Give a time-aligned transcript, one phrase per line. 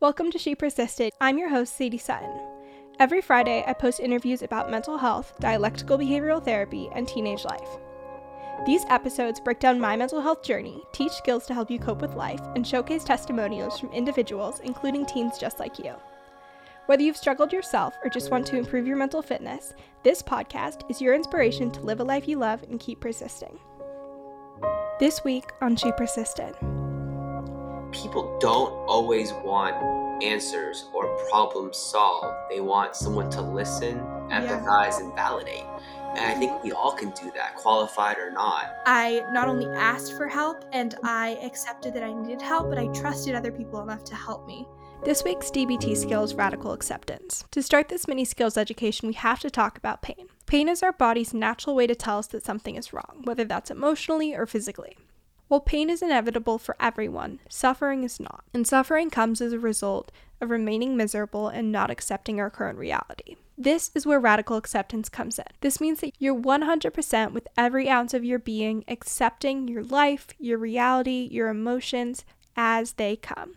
[0.00, 1.12] Welcome to She Persisted.
[1.20, 2.30] I'm your host, Sadie Sutton.
[3.00, 7.68] Every Friday, I post interviews about mental health, dialectical behavioral therapy, and teenage life.
[8.64, 12.14] These episodes break down my mental health journey, teach skills to help you cope with
[12.14, 15.96] life, and showcase testimonials from individuals, including teens just like you.
[16.86, 19.74] Whether you've struggled yourself or just want to improve your mental fitness,
[20.04, 23.58] this podcast is your inspiration to live a life you love and keep persisting.
[25.00, 26.54] This week on She Persisted.
[27.92, 29.74] People don't always want
[30.22, 32.36] answers or problems solved.
[32.50, 33.98] They want someone to listen,
[34.30, 35.00] empathize, yeah.
[35.00, 35.64] and validate.
[36.16, 38.74] And I think we all can do that, qualified or not.
[38.86, 42.88] I not only asked for help and I accepted that I needed help, but I
[42.88, 44.66] trusted other people enough to help me.
[45.04, 47.44] This week's DBT skill is radical acceptance.
[47.52, 50.26] To start this mini skills education, we have to talk about pain.
[50.46, 53.70] Pain is our body's natural way to tell us that something is wrong, whether that's
[53.70, 54.96] emotionally or physically.
[55.48, 58.44] While pain is inevitable for everyone, suffering is not.
[58.52, 60.12] And suffering comes as a result
[60.42, 63.36] of remaining miserable and not accepting our current reality.
[63.56, 65.46] This is where radical acceptance comes in.
[65.62, 70.58] This means that you're 100% with every ounce of your being accepting your life, your
[70.58, 73.54] reality, your emotions as they come.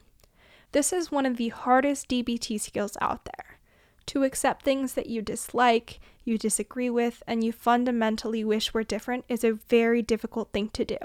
[0.71, 3.59] This is one of the hardest DBT skills out there.
[4.07, 9.25] To accept things that you dislike, you disagree with, and you fundamentally wish were different
[9.27, 10.97] is a very difficult thing to do.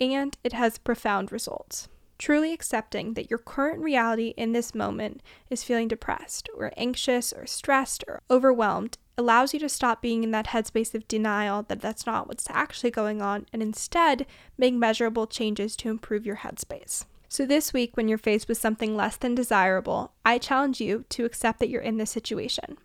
[0.00, 1.88] And it has profound results.
[2.18, 7.46] Truly accepting that your current reality in this moment is feeling depressed, or anxious, or
[7.46, 12.06] stressed, or overwhelmed allows you to stop being in that headspace of denial that that's
[12.06, 14.26] not what's actually going on and instead
[14.56, 17.04] make measurable changes to improve your headspace.
[17.28, 21.24] So, this week, when you're faced with something less than desirable, I challenge you to
[21.24, 22.78] accept that you're in this situation.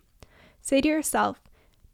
[0.60, 1.40] Say to yourself,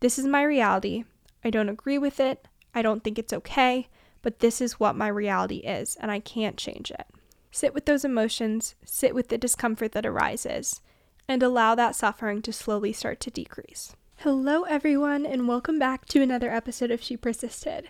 [0.00, 1.04] This is my reality.
[1.44, 2.48] I don't agree with it.
[2.74, 3.88] I don't think it's okay,
[4.22, 7.06] but this is what my reality is, and I can't change it.
[7.50, 10.80] Sit with those emotions, sit with the discomfort that arises,
[11.26, 13.94] and allow that suffering to slowly start to decrease.
[14.18, 17.88] Hello, everyone, and welcome back to another episode of She Persisted.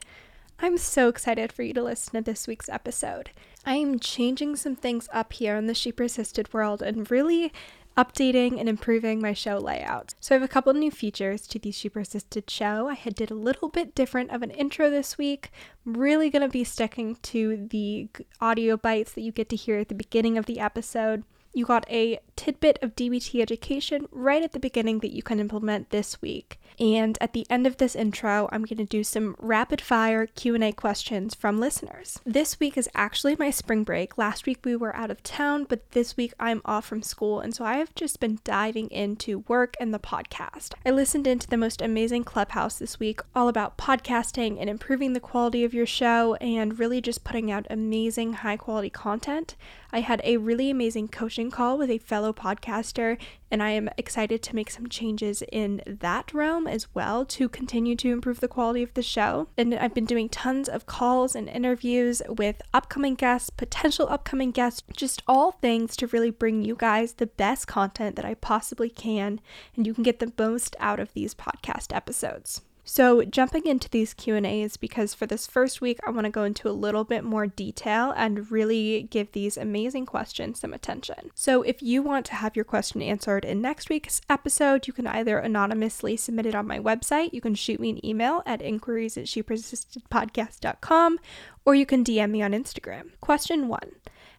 [0.60, 3.30] I'm so excited for you to listen to this week's episode.
[3.64, 7.52] I am changing some things up here in the She Persisted world and really
[8.00, 10.14] updating and improving my show layout.
[10.20, 12.88] So I have a couple new features to the She Persisted show.
[12.88, 15.50] I had did a little bit different of an intro this week.
[15.84, 18.08] I'm really going to be sticking to the
[18.40, 21.24] audio bites that you get to hear at the beginning of the episode.
[21.52, 25.90] You got a tidbit of DBT education right at the beginning that you can implement
[25.90, 26.59] this week.
[26.80, 30.72] And at the end of this intro, I'm going to do some rapid fire Q&A
[30.72, 32.18] questions from listeners.
[32.24, 34.16] This week is actually my spring break.
[34.16, 37.54] Last week we were out of town, but this week I'm off from school, and
[37.54, 40.72] so I have just been diving into work and the podcast.
[40.86, 45.20] I listened into the most amazing clubhouse this week, all about podcasting and improving the
[45.20, 49.54] quality of your show and really just putting out amazing high quality content.
[49.92, 53.18] I had a really amazing coaching call with a fellow podcaster,
[53.50, 57.96] and I am excited to make some changes in that realm as well to continue
[57.96, 59.48] to improve the quality of the show.
[59.56, 64.82] And I've been doing tons of calls and interviews with upcoming guests, potential upcoming guests,
[64.96, 69.40] just all things to really bring you guys the best content that I possibly can,
[69.76, 72.62] and you can get the most out of these podcast episodes.
[72.92, 76.68] So, jumping into these Q&As because for this first week I want to go into
[76.68, 81.30] a little bit more detail and really give these amazing questions some attention.
[81.36, 85.06] So, if you want to have your question answered in next week's episode, you can
[85.06, 89.16] either anonymously submit it on my website, you can shoot me an email at inquiries
[89.16, 91.20] at shepersistedpodcast.com,
[91.64, 93.10] or you can DM me on Instagram.
[93.20, 93.80] Question 1.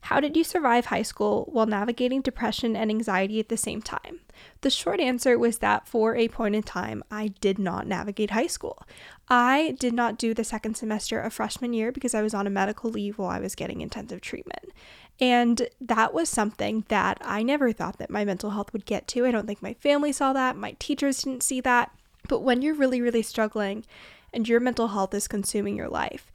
[0.05, 4.21] How did you survive high school while navigating depression and anxiety at the same time?
[4.61, 8.47] The short answer was that for a point in time, I did not navigate high
[8.47, 8.83] school.
[9.29, 12.51] I did not do the second semester of freshman year because I was on a
[12.51, 14.71] medical leave while I was getting intensive treatment.
[15.19, 19.27] And that was something that I never thought that my mental health would get to.
[19.27, 21.91] I don't think my family saw that, my teachers didn't see that.
[22.27, 23.85] But when you're really, really struggling
[24.33, 26.31] and your mental health is consuming your life,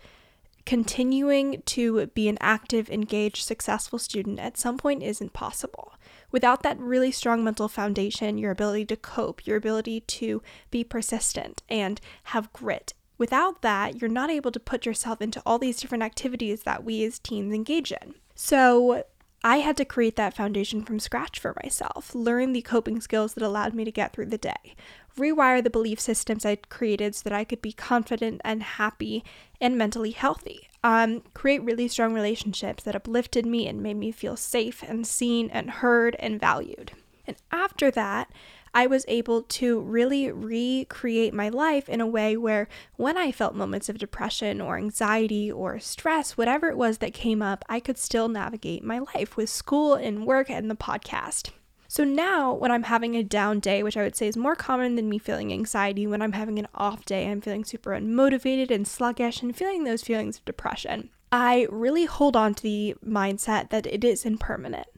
[0.66, 5.94] continuing to be an active, engaged, successful student at some point isn't possible.
[6.32, 11.62] Without that really strong mental foundation, your ability to cope, your ability to be persistent
[11.68, 16.02] and have grit, without that, you're not able to put yourself into all these different
[16.02, 18.16] activities that we as teens engage in.
[18.34, 19.04] So,
[19.44, 23.44] I had to create that foundation from scratch for myself, learn the coping skills that
[23.44, 24.74] allowed me to get through the day,
[25.16, 29.24] rewire the belief systems I'd created so that I could be confident and happy
[29.60, 30.68] and mentally healthy.
[30.84, 35.50] Um, create really strong relationships that uplifted me and made me feel safe and seen
[35.50, 36.92] and heard and valued.
[37.26, 38.30] And after that,
[38.76, 43.54] I was able to really recreate my life in a way where when I felt
[43.54, 47.96] moments of depression or anxiety or stress, whatever it was that came up, I could
[47.96, 51.52] still navigate my life with school and work and the podcast.
[51.96, 54.96] So now, when I'm having a down day, which I would say is more common
[54.96, 58.86] than me feeling anxiety, when I'm having an off day, I'm feeling super unmotivated and
[58.86, 61.08] sluggish and feeling those feelings of depression.
[61.32, 64.88] I really hold on to the mindset that it is impermanent.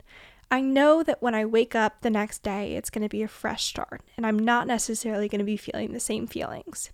[0.50, 3.28] I know that when I wake up the next day, it's going to be a
[3.28, 6.90] fresh start, and I'm not necessarily going to be feeling the same feelings.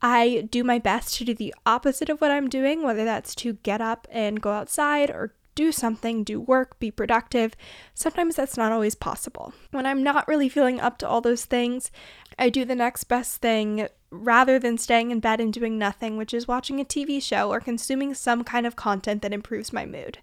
[0.00, 3.58] I do my best to do the opposite of what I'm doing, whether that's to
[3.64, 7.56] get up and go outside or do something, do work, be productive.
[7.94, 9.52] Sometimes that's not always possible.
[9.72, 11.90] When I'm not really feeling up to all those things,
[12.38, 16.32] I do the next best thing rather than staying in bed and doing nothing, which
[16.32, 20.18] is watching a TV show or consuming some kind of content that improves my mood.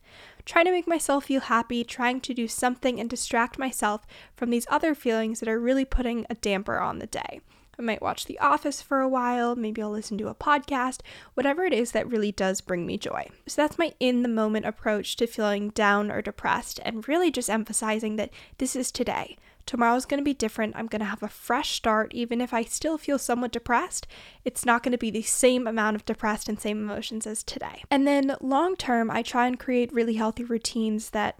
[0.45, 4.67] Trying to make myself feel happy, trying to do something and distract myself from these
[4.69, 7.41] other feelings that are really putting a damper on the day.
[7.77, 11.01] I might watch The Office for a while, maybe I'll listen to a podcast,
[11.33, 13.29] whatever it is that really does bring me joy.
[13.47, 17.49] So that's my in the moment approach to feeling down or depressed, and really just
[17.49, 18.29] emphasizing that
[18.59, 19.37] this is today.
[19.65, 20.75] Tomorrow's going to be different.
[20.75, 22.13] I'm going to have a fresh start.
[22.13, 24.07] Even if I still feel somewhat depressed,
[24.43, 27.83] it's not going to be the same amount of depressed and same emotions as today.
[27.89, 31.39] And then long term, I try and create really healthy routines that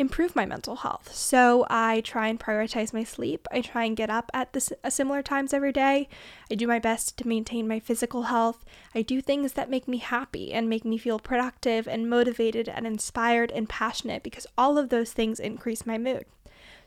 [0.00, 1.14] improve my mental health.
[1.14, 3.46] So I try and prioritize my sleep.
[3.52, 6.08] I try and get up at the similar times every day.
[6.50, 8.64] I do my best to maintain my physical health.
[8.94, 12.86] I do things that make me happy and make me feel productive and motivated and
[12.86, 16.24] inspired and passionate because all of those things increase my mood.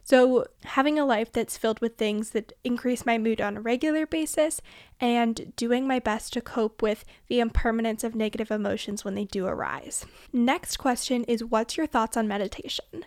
[0.05, 4.05] So, having a life that's filled with things that increase my mood on a regular
[4.05, 4.61] basis
[4.99, 9.45] and doing my best to cope with the impermanence of negative emotions when they do
[9.45, 10.05] arise.
[10.33, 13.05] Next question is What's your thoughts on meditation?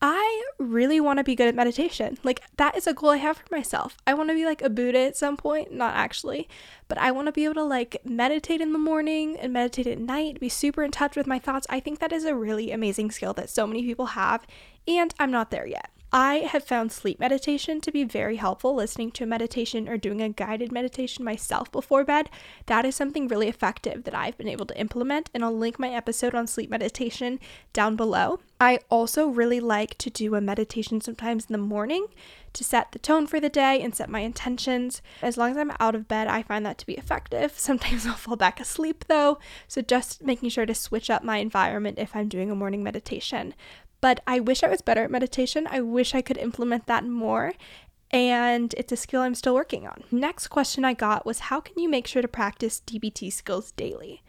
[0.00, 2.18] I really want to be good at meditation.
[2.22, 3.96] Like, that is a goal I have for myself.
[4.06, 6.48] I want to be like a Buddha at some point, not actually,
[6.86, 9.98] but I want to be able to like meditate in the morning and meditate at
[9.98, 11.66] night, be super in touch with my thoughts.
[11.70, 14.46] I think that is a really amazing skill that so many people have,
[14.86, 15.90] and I'm not there yet.
[16.18, 18.74] I have found sleep meditation to be very helpful.
[18.74, 22.30] Listening to a meditation or doing a guided meditation myself before bed,
[22.64, 25.90] that is something really effective that I've been able to implement, and I'll link my
[25.90, 27.38] episode on sleep meditation
[27.74, 28.40] down below.
[28.58, 32.06] I also really like to do a meditation sometimes in the morning
[32.54, 35.02] to set the tone for the day and set my intentions.
[35.20, 37.52] As long as I'm out of bed, I find that to be effective.
[37.58, 39.38] Sometimes I'll fall back asleep though,
[39.68, 43.52] so just making sure to switch up my environment if I'm doing a morning meditation
[44.06, 45.66] but I wish I was better at meditation.
[45.68, 47.54] I wish I could implement that more.
[48.12, 50.04] And it's a skill I'm still working on.
[50.12, 54.22] Next question I got was How can you make sure to practice DBT skills daily?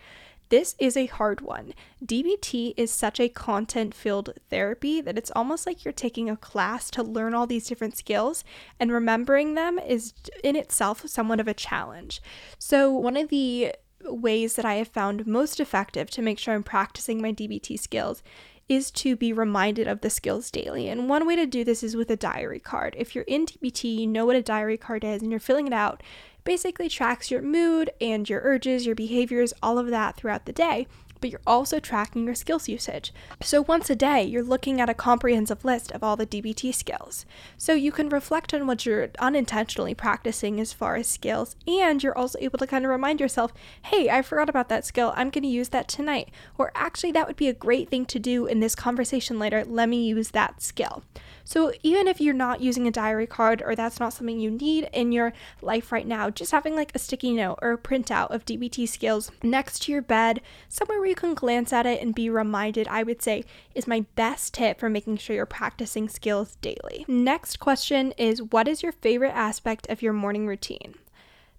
[0.49, 1.75] This is a hard one.
[2.03, 6.89] DBT is such a content filled therapy that it's almost like you're taking a class
[6.89, 8.43] to learn all these different skills,
[8.79, 12.19] and remembering them is in itself somewhat of a challenge.
[12.57, 13.75] So, one of the
[14.05, 18.23] ways that I have found most effective to make sure I'm practicing my DBT skills
[18.69, 20.89] is to be reminded of the skills daily.
[20.89, 22.95] And one way to do this is with a diary card.
[22.97, 25.73] If you're in DBT, you know what a diary card is and you're filling it
[25.73, 26.01] out,
[26.37, 30.53] it basically tracks your mood and your urges, your behaviors, all of that throughout the
[30.53, 30.87] day
[31.19, 33.13] but you're also tracking your skills usage.
[33.41, 37.25] So once a day, you're looking at a comprehensive list of all the DBT skills.
[37.57, 42.17] So you can reflect on what you're unintentionally practicing as far as skills, and you're
[42.17, 43.53] also able to kind of remind yourself,
[43.83, 45.13] hey, I forgot about that skill.
[45.15, 46.29] I'm going to use that tonight.
[46.57, 49.63] Or actually, that would be a great thing to do in this conversation later.
[49.65, 51.03] Let me use that skill.
[51.47, 54.89] So even if you're not using a diary card or that's not something you need
[54.91, 58.43] in your life right now, just having like a sticky note or a printout of
[58.43, 62.29] DBT skills next to your bed, somewhere where you can glance at it and be
[62.29, 67.05] reminded, I would say is my best tip for making sure you're practicing skills daily.
[67.07, 70.95] Next question is what is your favorite aspect of your morning routine?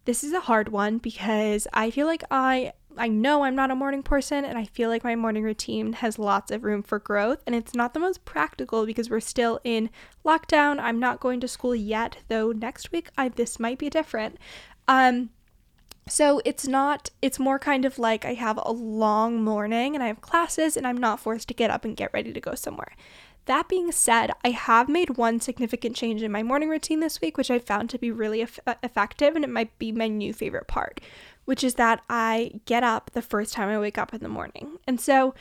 [0.04, 3.76] This is a hard one because I feel like I I know I'm not a
[3.76, 7.42] morning person and I feel like my morning routine has lots of room for growth
[7.46, 9.90] and it's not the most practical because we're still in
[10.24, 10.78] lockdown.
[10.80, 14.38] I'm not going to school yet, though next week I this might be different.
[14.86, 15.30] Um
[16.08, 20.08] so it's not it's more kind of like I have a long morning and I
[20.08, 22.94] have classes and I'm not forced to get up and get ready to go somewhere.
[23.48, 27.38] That being said, I have made one significant change in my morning routine this week,
[27.38, 31.00] which I found to be really effective, and it might be my new favorite part,
[31.48, 34.76] which is that I get up the first time I wake up in the morning.
[34.86, 35.34] And so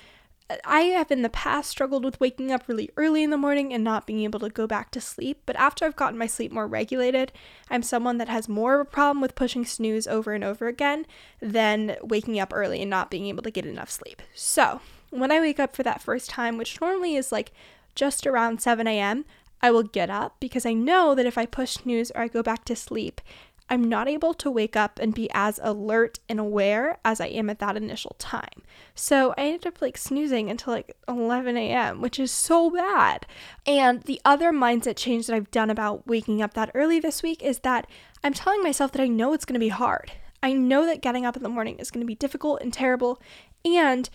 [0.49, 3.73] uh, I have in the past struggled with waking up really early in the morning
[3.73, 6.49] and not being able to go back to sleep, but after I've gotten my sleep
[6.49, 7.33] more regulated,
[7.69, 11.05] I'm someone that has more of a problem with pushing snooze over and over again
[11.41, 14.21] than waking up early and not being able to get enough sleep.
[14.33, 17.51] So, when I wake up for that first time, which normally is like
[17.95, 19.25] just around 7 a.m.,
[19.61, 22.43] I will get up because I know that if I push snooze or I go
[22.43, 23.21] back to sleep,
[23.69, 27.49] I'm not able to wake up and be as alert and aware as I am
[27.49, 28.63] at that initial time.
[28.95, 33.25] So I ended up like snoozing until like 11 a.m., which is so bad.
[33.65, 37.43] And the other mindset change that I've done about waking up that early this week
[37.43, 37.87] is that
[38.23, 40.11] I'm telling myself that I know it's going to be hard.
[40.41, 43.21] I know that getting up in the morning is going to be difficult and terrible.
[43.65, 44.09] And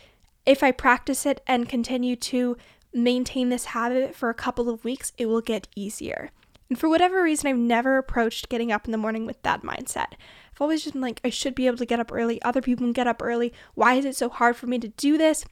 [0.47, 2.57] if I practice it and continue to
[2.95, 6.31] maintain this habit for a couple of weeks, it will get easier.
[6.73, 10.15] And for whatever reason, I've never approached getting up in the morning with that mindset.
[10.51, 12.41] I've always just been like, I should be able to get up early.
[12.41, 13.53] Other people can get up early.
[13.75, 15.45] Why is it so hard for me to do this?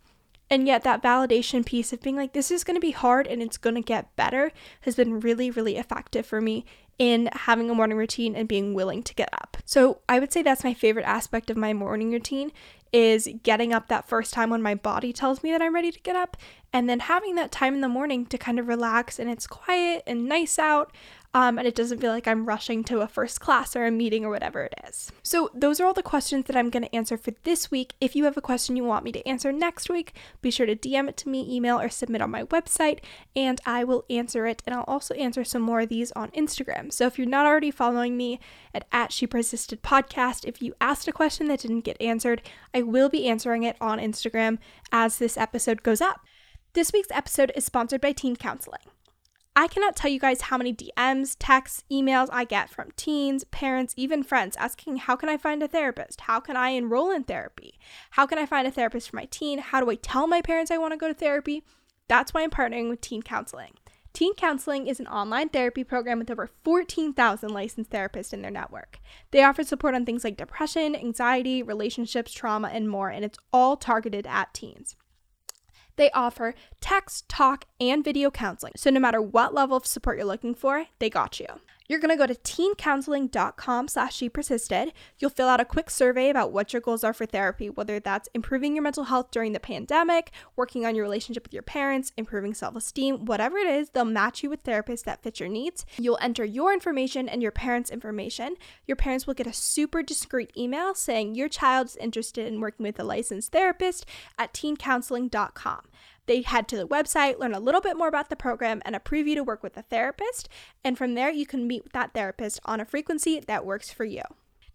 [0.49, 3.43] And yet, that validation piece of being like, this is going to be hard and
[3.43, 4.51] it's going to get better
[4.81, 6.65] has been really, really effective for me
[6.99, 9.59] in having a morning routine and being willing to get up.
[9.67, 12.51] So, I would say that's my favorite aspect of my morning routine
[12.93, 16.01] is getting up that first time when my body tells me that I'm ready to
[16.01, 16.37] get up,
[16.73, 20.03] and then having that time in the morning to kind of relax and it's quiet
[20.07, 20.93] and nice out.
[21.33, 24.25] Um, and it doesn't feel like I'm rushing to a first class or a meeting
[24.25, 25.13] or whatever it is.
[25.23, 27.95] So, those are all the questions that I'm going to answer for this week.
[28.01, 30.75] If you have a question you want me to answer next week, be sure to
[30.75, 32.99] DM it to me, email, or submit on my website,
[33.37, 34.61] and I will answer it.
[34.67, 36.93] And I'll also answer some more of these on Instagram.
[36.93, 38.41] So, if you're not already following me
[38.75, 42.43] at, at She Persisted Podcast, if you asked a question that didn't get answered,
[42.75, 44.59] I will be answering it on Instagram
[44.91, 46.23] as this episode goes up.
[46.73, 48.83] This week's episode is sponsored by Teen Counseling.
[49.61, 53.93] I cannot tell you guys how many DMs, texts, emails I get from teens, parents,
[53.95, 56.23] even friends asking, How can I find a therapist?
[56.23, 57.79] How can I enroll in therapy?
[58.13, 59.59] How can I find a therapist for my teen?
[59.59, 61.63] How do I tell my parents I want to go to therapy?
[62.09, 63.75] That's why I'm partnering with Teen Counseling.
[64.15, 68.99] Teen Counseling is an online therapy program with over 14,000 licensed therapists in their network.
[69.31, 73.77] They offer support on things like depression, anxiety, relationships, trauma, and more, and it's all
[73.77, 74.97] targeted at teens.
[76.01, 78.73] They offer text, talk, and video counseling.
[78.75, 81.45] So no matter what level of support you're looking for, they got you.
[81.91, 84.93] You're going to go to teencounseling.com slash she persisted.
[85.19, 88.29] You'll fill out a quick survey about what your goals are for therapy, whether that's
[88.33, 92.55] improving your mental health during the pandemic, working on your relationship with your parents, improving
[92.55, 95.85] self-esteem, whatever it is, they'll match you with therapists that fit your needs.
[95.99, 98.55] You'll enter your information and your parents' information.
[98.87, 102.85] Your parents will get a super discreet email saying your child is interested in working
[102.85, 104.07] with a licensed therapist
[104.39, 105.89] at teencounseling.com.
[106.31, 109.01] They head to the website, learn a little bit more about the program, and a
[109.01, 110.49] preview to work with a therapist.
[110.85, 114.05] And from there, you can meet with that therapist on a frequency that works for
[114.05, 114.23] you.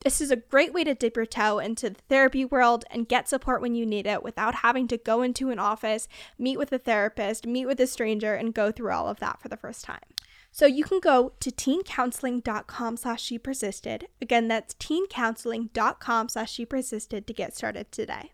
[0.03, 3.29] This is a great way to dip your toe into the therapy world and get
[3.29, 6.77] support when you need it without having to go into an office, meet with a
[6.77, 10.03] therapist, meet with a stranger, and go through all of that for the first time.
[10.51, 14.09] So you can go to teencounseling.com slash she persisted.
[14.21, 18.33] Again, that's teencounseling.com slash she persisted to get started today.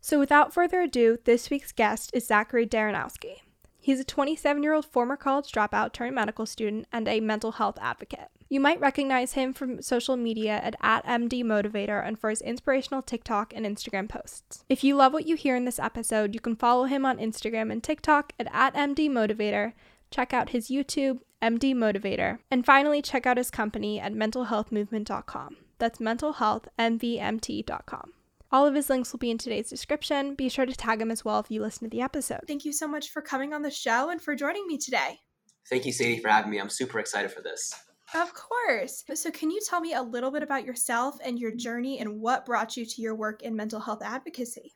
[0.00, 3.42] So, without further ado, this week's guest is Zachery Dereniowski.
[3.82, 7.78] He's a 27 year old former college dropout turned medical student and a mental health
[7.80, 8.28] advocate.
[8.48, 13.00] You might recognize him from social media at, at MD Motivator and for his inspirational
[13.00, 14.64] TikTok and Instagram posts.
[14.68, 17.72] If you love what you hear in this episode, you can follow him on Instagram
[17.72, 19.72] and TikTok at, at MD Motivator,
[20.10, 25.56] check out his YouTube, MD Motivator, and finally check out his company at mentalhealthmovement.com.
[25.78, 28.12] That's mentalhealthmvmt.com.
[28.52, 30.34] All of his links will be in today's description.
[30.34, 32.40] Be sure to tag him as well if you listen to the episode.
[32.48, 35.20] Thank you so much for coming on the show and for joining me today.
[35.68, 36.58] Thank you, Sadie, for having me.
[36.58, 37.72] I'm super excited for this.
[38.12, 39.04] Of course.
[39.14, 42.44] So, can you tell me a little bit about yourself and your journey and what
[42.44, 44.74] brought you to your work in mental health advocacy?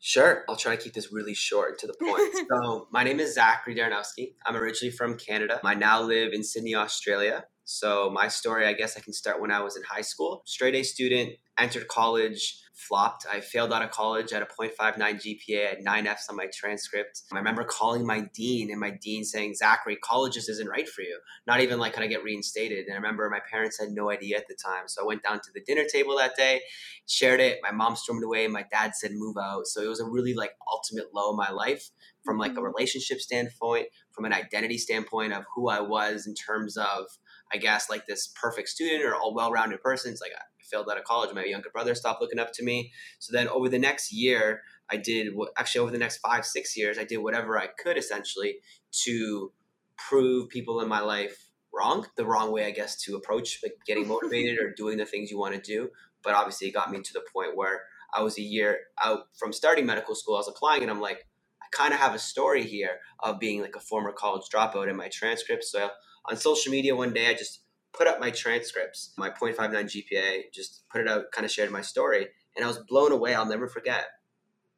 [0.00, 0.44] Sure.
[0.48, 2.46] I'll try to keep this really short and to the point.
[2.50, 4.34] so, my name is Zachery Dereniowski.
[4.44, 5.60] I'm originally from Canada.
[5.62, 7.44] I now live in Sydney, Australia.
[7.68, 10.42] So, my story, I guess I can start when I was in high school.
[10.46, 13.26] Straight A student, entered college flopped.
[13.30, 15.66] I failed out of college at a 0.59 GPA.
[15.66, 17.22] I had nine Fs on my transcript.
[17.32, 21.00] I remember calling my dean and my dean saying, Zachery, college just isn't right for
[21.00, 21.18] you.
[21.46, 22.86] Not even like, can I get reinstated?
[22.86, 24.84] And I remember my parents had no idea at the time.
[24.86, 26.60] So I went down to the dinner table that day,
[27.08, 27.58] shared it.
[27.62, 28.46] My mom stormed away.
[28.46, 29.66] My dad said, move out.
[29.66, 31.90] So it was a really like ultimate low in my life
[32.24, 32.64] from like a mm-hmm.
[32.64, 37.06] relationship standpoint, from an identity standpoint of who I was in terms of,
[37.52, 40.12] I guess, like this perfect student or a well rounded person.
[40.12, 41.32] It's like, I failed out of college.
[41.34, 42.92] My younger brother stopped looking up to me.
[43.18, 46.76] So then over the next year, I did what actually over the next five, six
[46.76, 48.56] years, I did whatever I could essentially
[49.04, 49.52] to
[49.96, 52.06] prove people in my life wrong.
[52.16, 55.38] The wrong way, I guess, to approach like getting motivated or doing the things you
[55.38, 55.90] want to do.
[56.22, 57.82] But obviously, it got me to the point where
[58.14, 60.34] I was a year out from starting medical school.
[60.36, 61.26] I was applying, and I'm like,
[61.62, 64.96] I kind of have a story here of being like a former college dropout in
[64.96, 65.70] my transcripts.
[65.70, 65.90] So
[66.28, 67.60] on social media one day, I just
[67.92, 71.80] put up my transcripts, my 0.59 GPA, just put it out, kind of shared my
[71.80, 72.28] story.
[72.54, 73.34] And I was blown away.
[73.34, 74.04] I'll never forget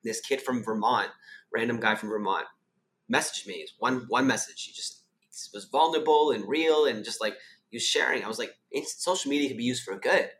[0.04, 1.10] this kid from Vermont,
[1.52, 2.46] random guy from Vermont,
[3.12, 3.66] messaged me.
[3.78, 4.64] One one message.
[4.64, 5.02] He just
[5.54, 7.34] was vulnerable and real and just like
[7.70, 8.24] he was sharing.
[8.24, 10.30] I was like, social media could be used for good.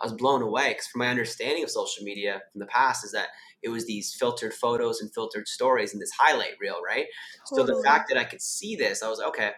[0.00, 3.12] I was blown away because from my understanding of social media from the past is
[3.12, 3.28] that
[3.62, 7.06] it was these filtered photos and filtered stories and this highlight reel, right?
[7.48, 7.66] Totally.
[7.68, 9.52] So the fact that I could see this, I was like, okay,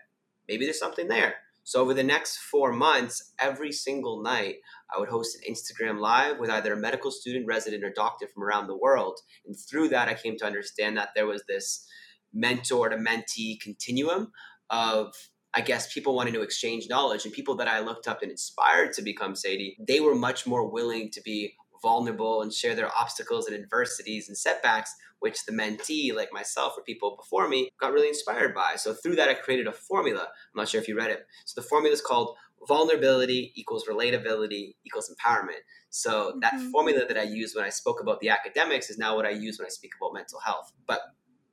[0.51, 1.37] maybe there's something there.
[1.63, 4.57] So over the next four months, every single night,
[4.95, 8.43] I would host an Instagram live with either a medical student, resident, or doctor from
[8.43, 9.21] around the world.
[9.47, 11.87] And through that, I came to understand that there was this
[12.35, 14.33] mentor to mentee continuum
[14.69, 15.15] of
[15.53, 18.93] I guess people wanting to exchange knowledge and people that I looked up and inspired
[18.93, 23.47] to become Sadie, they were much more willing to be vulnerable and share their obstacles
[23.47, 28.09] and adversities and setbacks, which the mentee, like myself or people before me, got really
[28.09, 28.75] inspired by.
[28.77, 30.23] So through that, I created a formula.
[30.23, 31.27] I'm not sure if you read it.
[31.45, 32.37] So the formula is called
[32.69, 35.61] vulnerability equals relatability equals empowerment.
[35.89, 36.71] So that mm-hmm.
[36.71, 39.59] formula that I used when I spoke about the academics is now what I use
[39.59, 40.73] when I speak about mental health.
[40.87, 41.01] But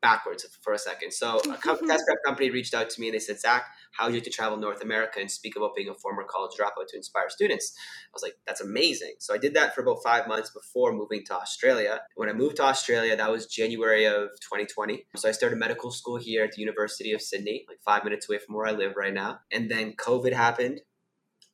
[0.01, 1.12] backwards for a second.
[1.12, 1.88] So a mm-hmm.
[1.88, 4.25] test prep company reached out to me and they said, Zach, how would you like
[4.25, 7.74] to travel North America and speak about being a former college dropout to inspire students?
[7.77, 9.16] I was like, that's amazing.
[9.20, 12.01] So I did that for about five months before moving to Australia.
[12.16, 15.06] When I moved to Australia, that was January of 2020.
[15.16, 18.39] So I started medical school here at the University of Sydney, like five minutes away
[18.39, 19.39] from where I live right now.
[19.51, 20.82] And then COVID happened.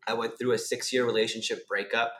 [0.05, 2.13] I went through a six year relationship breakup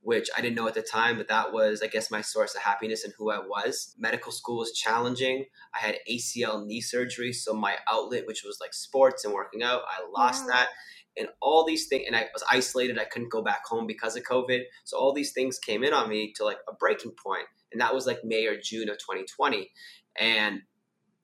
[0.00, 2.62] which I didn't know at the time, but that was, I guess, my source of
[2.62, 3.94] happiness and who I was.
[3.98, 5.46] Medical school was challenging.
[5.74, 9.82] I had ACL knee surgery, so my outlet, which was like sports and working out,
[9.88, 10.68] I lost that.
[11.16, 12.98] And all these things, and I was isolated.
[12.98, 14.62] I couldn't go back home because of COVID.
[14.84, 17.92] So all these things came in on me to like a breaking point, and that
[17.92, 19.68] was like May or June of 2020.
[20.16, 20.62] And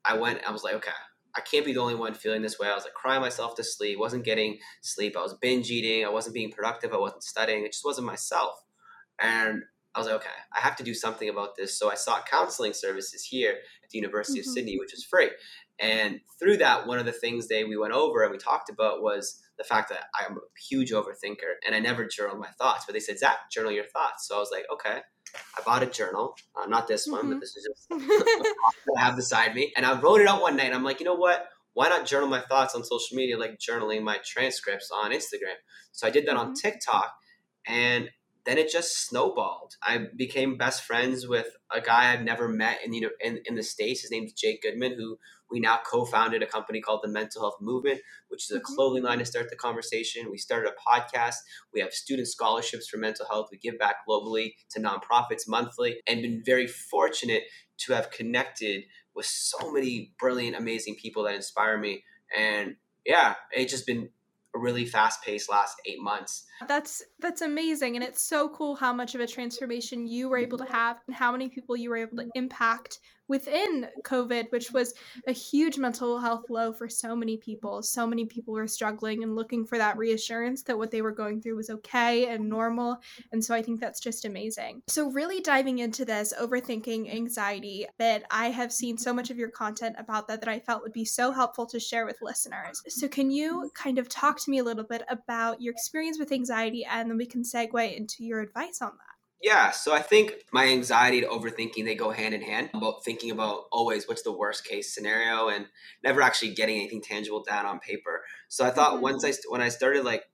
[0.04, 0.40] I went.
[0.44, 0.90] I was like, okay,
[1.36, 2.68] I can't be the only one feeling this way.
[2.68, 5.16] I was like crying myself to sleep, wasn't getting sleep.
[5.16, 6.04] I was binge eating.
[6.04, 6.92] I wasn't being productive.
[6.92, 7.64] I wasn't studying.
[7.64, 8.63] It just wasn't myself.
[9.20, 9.62] And
[9.94, 11.78] I was like, okay, I have to do something about this.
[11.78, 13.52] So I sought counseling services here
[13.82, 14.48] at the University mm-hmm.
[14.48, 15.30] of Sydney, which is free.
[15.78, 19.02] And through that, one of the things they we went over and we talked about
[19.02, 22.84] was the fact that I'm a huge overthinker and I never journal my thoughts.
[22.86, 24.28] But they said, Zach, journal your thoughts.
[24.28, 25.00] So I was like, okay.
[25.58, 27.30] I bought a journal, uh, not this one, mm-hmm.
[27.30, 27.86] but this is just
[28.96, 29.72] I have beside me.
[29.76, 30.72] And I wrote it out one night.
[30.72, 31.48] I'm like, you know what?
[31.72, 35.56] Why not journal my thoughts on social media, like journaling my transcripts on Instagram?
[35.90, 36.50] So I did that mm-hmm.
[36.50, 37.12] on TikTok,
[37.66, 38.10] and
[38.44, 39.76] then it just snowballed.
[39.82, 43.62] I became best friends with a guy I've never met in the in, in the
[43.62, 44.02] states.
[44.02, 45.18] His name's Jake Goodman, who
[45.50, 48.74] we now co-founded a company called the Mental Health Movement, which is a mm-hmm.
[48.74, 50.30] clothing line to start the conversation.
[50.30, 51.36] We started a podcast.
[51.72, 53.48] We have student scholarships for mental health.
[53.50, 57.44] We give back globally to nonprofits monthly, and been very fortunate
[57.78, 62.04] to have connected with so many brilliant, amazing people that inspire me.
[62.36, 62.76] And
[63.06, 64.10] yeah, it's just been
[64.54, 66.46] really fast paced last eight months.
[66.68, 70.58] That's that's amazing, and it's so cool how much of a transformation you were able
[70.58, 74.94] to have, and how many people you were able to impact within COVID, which was
[75.26, 77.82] a huge mental health low for so many people.
[77.82, 81.40] So many people were struggling and looking for that reassurance that what they were going
[81.40, 82.98] through was okay and normal.
[83.32, 84.82] And so I think that's just amazing.
[84.88, 89.50] So, really diving into this overthinking anxiety, that I have seen so much of your
[89.50, 92.82] content about that that I felt would be so helpful to share with listeners.
[92.88, 96.32] So, can you kind of talk to me a little bit about your experience with
[96.32, 99.13] anxiety and then we can segue into your advice on that?
[99.44, 102.70] Yeah, so I think my anxiety to overthinking they go hand in hand.
[102.72, 105.66] About thinking about always what's the worst case scenario and
[106.02, 108.22] never actually getting anything tangible down on paper.
[108.48, 109.02] So I thought mm-hmm.
[109.02, 110.24] once I when I started like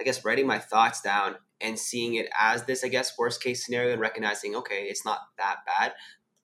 [0.00, 3.64] I guess writing my thoughts down and seeing it as this I guess worst case
[3.64, 5.92] scenario and recognizing okay, it's not that bad.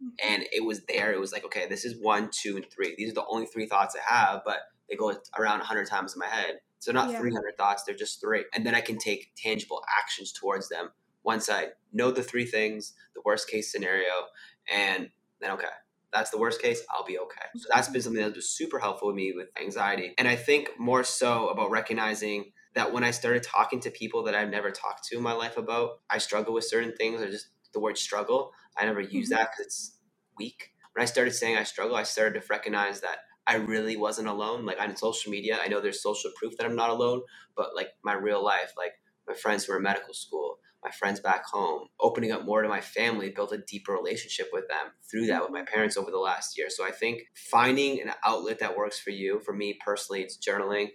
[0.01, 0.31] Mm-hmm.
[0.33, 1.13] And it was there.
[1.13, 2.95] It was like okay, this is one, two, and three.
[2.97, 6.21] These are the only three thoughts I have, but they go around 100 times in
[6.21, 6.61] my head.
[6.79, 7.19] So not yeah.
[7.19, 8.45] 300 thoughts, they're just three.
[8.55, 10.91] And then I can take tangible actions towards them
[11.25, 14.27] once I know the three things, the worst case scenario,
[14.73, 15.11] and
[15.41, 15.67] then okay,
[16.13, 17.47] that's the worst case, I'll be okay.
[17.57, 20.15] So that's been something that's been super helpful with me with anxiety.
[20.17, 24.35] And I think more so about recognizing that when I started talking to people that
[24.35, 27.49] I've never talked to in my life about, I struggle with certain things or just
[27.73, 28.53] the word struggle.
[28.77, 29.41] I never use mm-hmm.
[29.41, 29.99] that because it's
[30.39, 30.71] weak.
[30.95, 34.65] When I started saying I struggle, I started to recognize that I really wasn't alone.
[34.65, 37.23] Like on social media, I know there's social proof that I'm not alone,
[37.57, 38.93] but like my real life, like
[39.27, 42.69] my friends who are in medical school, my friends back home, opening up more to
[42.69, 46.19] my family, built a deeper relationship with them through that with my parents over the
[46.19, 46.69] last year.
[46.69, 50.89] So I think finding an outlet that works for you, for me personally, it's journaling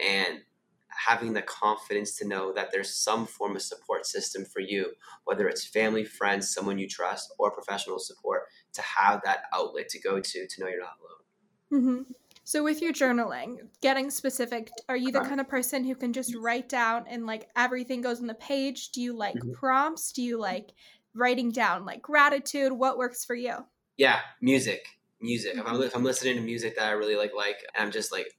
[0.00, 0.40] and
[1.06, 4.92] having the confidence to know that there's some form of support system for you,
[5.24, 10.00] whether it's family, friends, someone you trust, or professional support, to have that outlet to
[10.00, 11.82] go to to know you're not alone.
[11.82, 12.12] Mm-hmm.
[12.46, 16.32] So with your journaling, getting specific, are you the kind of person who can just
[16.36, 18.90] write down and like everything goes on the page?
[18.90, 19.50] Do you like mm-hmm.
[19.50, 20.12] prompts?
[20.12, 20.70] Do you like
[21.12, 22.70] writing down like gratitude?
[22.70, 23.66] What works for you?
[23.96, 24.86] Yeah, music.
[25.20, 25.56] music.
[25.56, 28.12] If I'm if I'm listening to music that I really like, like and I'm just
[28.12, 28.32] like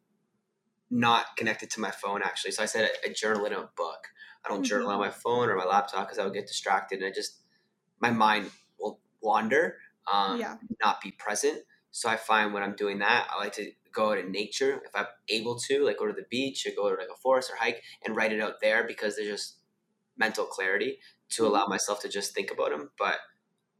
[0.89, 2.51] not connected to my phone actually.
[2.51, 4.07] So I said I, I journal in a book.
[4.45, 4.63] I don't mm-hmm.
[4.63, 7.41] journal on my phone or my laptop because I would get distracted and I just
[7.99, 9.75] my mind will wander,
[10.09, 10.55] um, yeah.
[10.81, 11.59] not be present.
[11.91, 14.95] So I find when I'm doing that, I like to go out in nature if
[14.95, 17.57] I'm able to, like go to the beach or go to like a forest or
[17.57, 19.55] hike and write it out there because there's just
[20.17, 21.51] mental clarity to mm-hmm.
[21.51, 22.91] allow myself to just think about them.
[22.97, 23.17] But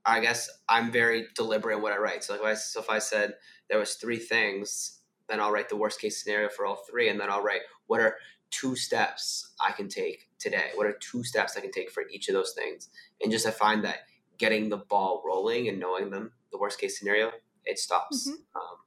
[0.06, 2.24] I guess I'm very deliberate in what I write.
[2.24, 3.36] So if I, so if I said
[3.70, 5.00] there was three things,
[5.30, 8.00] then I'll write the worst case scenario for all three, and then I'll write what
[8.00, 8.16] are
[8.50, 10.70] two steps I can take today.
[10.76, 12.90] What are two steps I can take for each of those things?
[13.22, 14.00] And just I find that
[14.38, 17.32] getting the ball rolling and knowing them, the worst case scenario,
[17.66, 18.36] it stops mm-hmm.
[18.56, 18.78] um,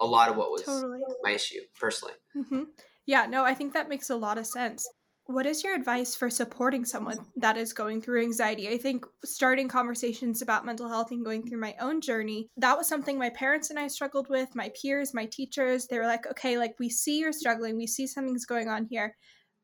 [0.00, 1.00] a lot of what was totally.
[1.22, 2.14] my issue personally.
[2.36, 2.62] Mm-hmm.
[3.06, 4.88] Yeah, no, I think that makes a lot of sense.
[5.26, 8.68] What is your advice for supporting someone that is going through anxiety?
[8.68, 12.88] I think starting conversations about mental health and going through my own journey, that was
[12.88, 15.86] something my parents and I struggled with, my peers, my teachers.
[15.86, 19.14] They were like, okay, like we see you're struggling, we see something's going on here.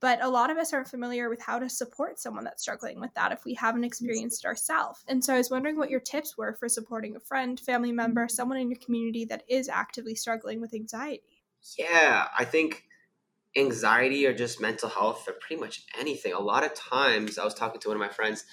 [0.01, 3.15] But a lot of us aren't familiar with how to support someone that's struggling with
[3.15, 5.03] that if we haven't experienced it ourselves.
[5.09, 8.23] And so I was wondering what your tips were for supporting a friend, family member,
[8.23, 8.35] mm-hmm.
[8.35, 11.43] someone in your community that is actively struggling with anxiety.
[11.79, 12.85] Yeah, I think
[13.57, 16.35] anxiety or just mental health or pretty much anything.
[16.35, 18.45] A lot of times, I was talking to one of my friends,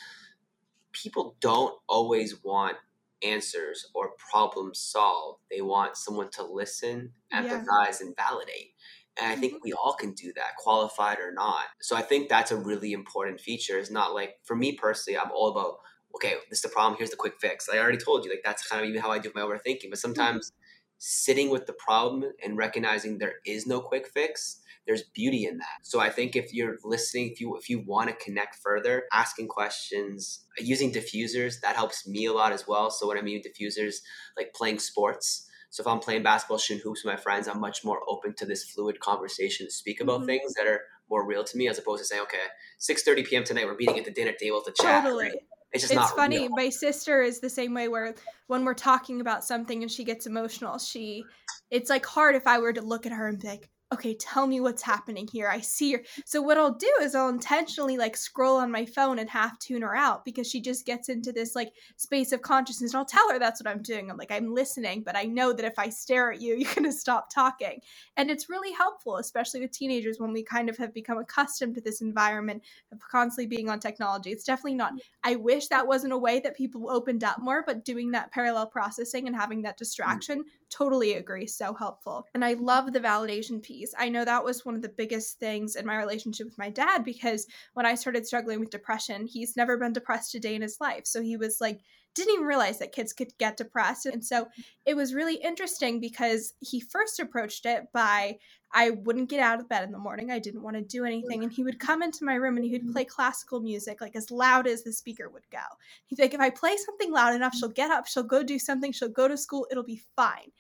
[0.94, 2.78] people don't always want
[3.22, 5.42] answers or problems solved.
[5.52, 7.66] They want someone to listen, empathize,
[8.00, 8.08] yeah.
[8.08, 8.74] and validate.
[9.20, 9.64] And I think mm-hmm.
[9.64, 11.66] we all can do that, qualified or not.
[11.82, 13.78] So I think that's a really important feature.
[13.78, 15.78] It's not like, for me personally, I'm all about,
[16.16, 17.70] okay, this is the problem, here's the quick fix.
[17.70, 19.60] I already told you, like, that's kind of even how I do my overthinking.
[19.66, 19.96] But mm-hmm.
[19.96, 20.60] sometimes mm-hmm.
[20.98, 25.80] sitting with the problem and recognizing there is no quick fix there's beauty in that.
[25.84, 29.48] So I think if you're listening, if you if you want to connect further, asking
[29.48, 32.92] questions, using diffusers, that helps me a lot as well.
[32.92, 33.98] So what I mean diffusers,
[34.38, 35.50] like playing sports.
[35.74, 38.46] So if I'm playing basketball, shooting hoops with my friends, I'm much more open to
[38.46, 40.28] this fluid conversation to speak about mm-hmm.
[40.28, 42.38] things that are more real to me, as opposed to saying, okay,
[42.80, 43.44] 6:30 p.m.
[43.44, 45.04] tonight, we're meeting at the dinner table to chat.
[45.04, 45.30] Totally.
[45.30, 45.38] Right?
[45.72, 46.42] It's just it's funny.
[46.42, 46.50] Real.
[46.52, 48.14] My sister is the same way where
[48.46, 51.24] when we're talking about something and she gets emotional, she
[51.72, 54.48] it's like hard if I were to look at her and be like, okay, tell
[54.48, 55.48] me what's happening here.
[55.48, 56.02] I see her.
[56.26, 59.84] So what I'll do is I'll intentionally like scroll on my phone and half tune
[59.84, 62.92] her out because she just gets into this like space of consciousness.
[62.92, 64.10] And I'll tell her that's what I'm doing.
[64.10, 66.86] I'm like, I'm listening, but I know that if I stare at you, you're going
[66.86, 67.80] to stop talking.
[68.18, 71.82] And it's really helpful, especially with teenagers when we kind of have become accustomed to
[71.82, 74.32] this environment of constantly being on technology.
[74.32, 74.94] It's definitely not.
[75.24, 78.68] I wish that wasn't a way that people opened up more, but doing that parallel
[78.68, 79.80] processing and having that mm.
[79.80, 81.46] distraction, totally agree.
[81.46, 82.26] So helpful.
[82.34, 85.76] And I love the validation piece I know that was one of the biggest things
[85.76, 89.78] in my relationship with my dad because when I started struggling with depression, he's never
[89.78, 91.06] been depressed a day in his life.
[91.06, 91.82] So he was like,
[92.16, 94.06] didn't even realize that kids could get depressed.
[94.06, 94.48] And so
[94.86, 98.38] it was really interesting because he first approached it by
[98.74, 100.32] I wouldn't get out of bed in the morning.
[100.32, 101.44] I didn't want to do anything.
[101.44, 102.94] And he would come into my room and he would mm-hmm.
[102.94, 105.60] play classical music, like as loud as the speaker would go.
[106.08, 107.60] He'd be like, if I play something loud enough, mm.
[107.60, 110.52] she'll get up, she'll go do something, she'll go to school, it'll be fine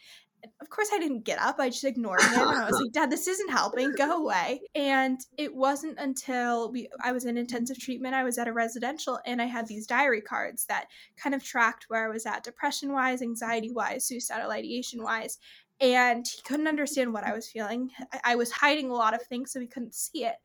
[0.62, 1.58] of course I didn't get up.
[1.60, 2.34] I just ignored him.
[2.34, 3.93] And I was like, Dad, this isn't helping.
[3.93, 4.62] Go away.
[4.76, 9.19] And it wasn't until we I was in intensive treatment, I was at a residential
[9.26, 12.91] and I had these diary cards that kind of tracked where I was at depression
[12.91, 15.39] wise, anxiety wise, suicidal ideation wise.
[15.84, 17.89] And he couldn't understand what I was feeling.
[18.24, 20.36] I was hiding a lot of things so he couldn't see it.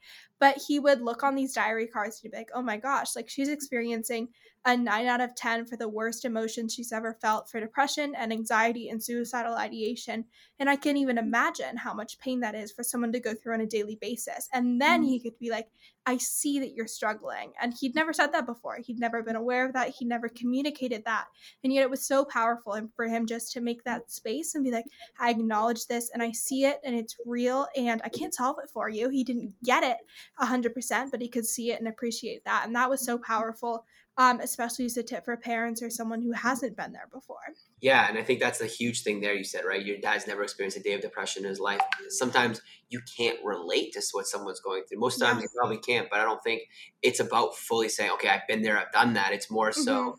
[0.40, 3.29] But he would look on these diary cards and be like, oh my gosh, like
[3.29, 4.29] she's experiencing
[4.64, 8.33] a 9 out of 10 for the worst emotions she's ever felt for depression and
[8.33, 10.24] anxiety and suicidal ideation.
[10.59, 13.55] And I can't even imagine how much pain that is for someone to go through
[13.55, 14.48] on a daily basis.
[14.53, 15.29] And then he mm-hmm.
[15.29, 15.68] could be like,
[16.09, 17.53] I see that you're struggling.
[17.61, 18.79] And he'd never said that before.
[18.79, 19.90] He'd never been aware of that.
[19.90, 21.27] He never communicated that.
[21.62, 24.70] And yet it was so powerful for him just to make that space and be
[24.70, 24.87] like,
[25.20, 28.70] I acknowledge this and I see it and it's real and I can't solve it
[28.70, 29.11] for you.
[29.11, 29.98] He didn't get it
[30.40, 32.64] 100%, but he could see it and appreciate that.
[32.66, 33.85] And that was so powerful
[34.18, 37.37] um, especially as a tip for parents or someone who hasn't been there before.
[37.81, 39.33] Yeah, and I think that's a huge thing there.
[39.33, 41.81] You said right, your dad's never experienced a day of depression in his life.
[42.09, 44.98] Sometimes you can't relate to what someone's going through.
[44.98, 46.62] Most times you probably can't, but I don't think
[47.01, 49.92] it's about fully saying, "Okay, I've been there, I've done that." It's more so.
[49.92, 50.11] Mm-hmm.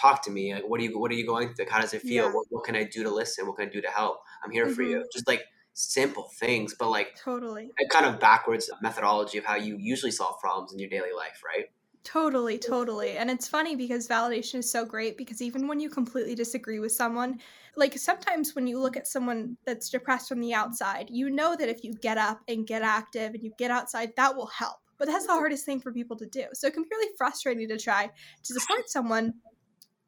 [0.00, 0.54] Talk to me.
[0.54, 0.98] Like, what are you?
[0.98, 1.66] What are you going through?
[1.68, 2.26] How does it feel?
[2.26, 2.32] Yeah.
[2.32, 3.46] What, what, can I do to listen?
[3.46, 4.20] What can I do to help?
[4.42, 4.74] I'm here mm-hmm.
[4.74, 4.96] for you.
[4.98, 5.08] Mm-hmm.
[5.12, 5.42] Just like
[5.78, 10.38] simple things, but like totally a kind of backwards methodology of how you usually solve
[10.40, 11.66] problems in your daily life, right?
[12.04, 13.16] Totally, totally.
[13.16, 16.92] And it's funny because validation is so great because even when you completely disagree with
[16.92, 17.38] someone,
[17.76, 21.68] like sometimes when you look at someone that's depressed from the outside, you know that
[21.68, 24.78] if you get up and get active and you get outside, that will help.
[24.98, 25.38] But that's the mm-hmm.
[25.38, 26.44] hardest thing for people to do.
[26.54, 29.34] So it can be really frustrating to try to support someone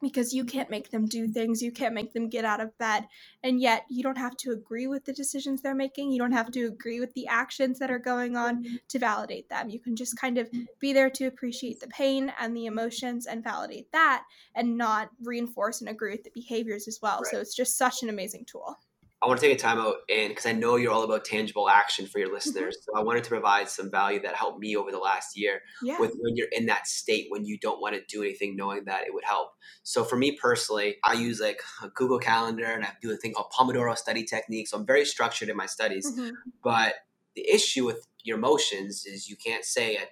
[0.01, 3.07] because you can't make them do things, you can't make them get out of bed,
[3.43, 6.51] and yet you don't have to agree with the decisions they're making, you don't have
[6.51, 8.75] to agree with the actions that are going on mm-hmm.
[8.87, 9.69] to validate them.
[9.69, 13.43] You can just kind of be there to appreciate the pain and the emotions and
[13.43, 14.23] validate that
[14.55, 17.19] and not reinforce and agree with the behaviors as well.
[17.19, 17.31] Right.
[17.31, 18.77] So it's just such an amazing tool.
[19.23, 21.69] I want to take a time out and because I know you're all about tangible
[21.69, 22.35] action for your mm-hmm.
[22.35, 22.77] listeners.
[22.77, 22.95] Mm-hmm.
[22.95, 25.99] So I wanted to provide some value that helped me over the last year yeah.
[25.99, 29.03] with when you're in that state when you don't want to do anything knowing that
[29.03, 29.51] it would help.
[29.83, 33.33] So for me personally, I use like a Google Calendar and I do a thing
[33.33, 34.67] called Pomodoro study technique.
[34.67, 36.11] So I'm very structured in my studies.
[36.11, 36.31] Mm-hmm.
[36.63, 36.95] But
[37.35, 40.09] the issue with your emotions is you can't say at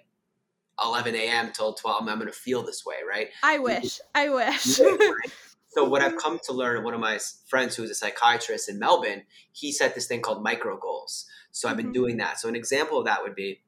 [0.82, 1.50] 11 a.m.
[1.52, 3.28] till 12 I'm going to feel this way, right?
[3.42, 4.00] I wish.
[4.14, 4.80] I wish.
[5.70, 9.22] So what I've come to learn, one of my friends who's a psychiatrist in Melbourne,
[9.52, 11.26] he set this thing called micro goals.
[11.52, 11.92] So I've been mm-hmm.
[11.92, 12.40] doing that.
[12.40, 13.60] So an example of that would be,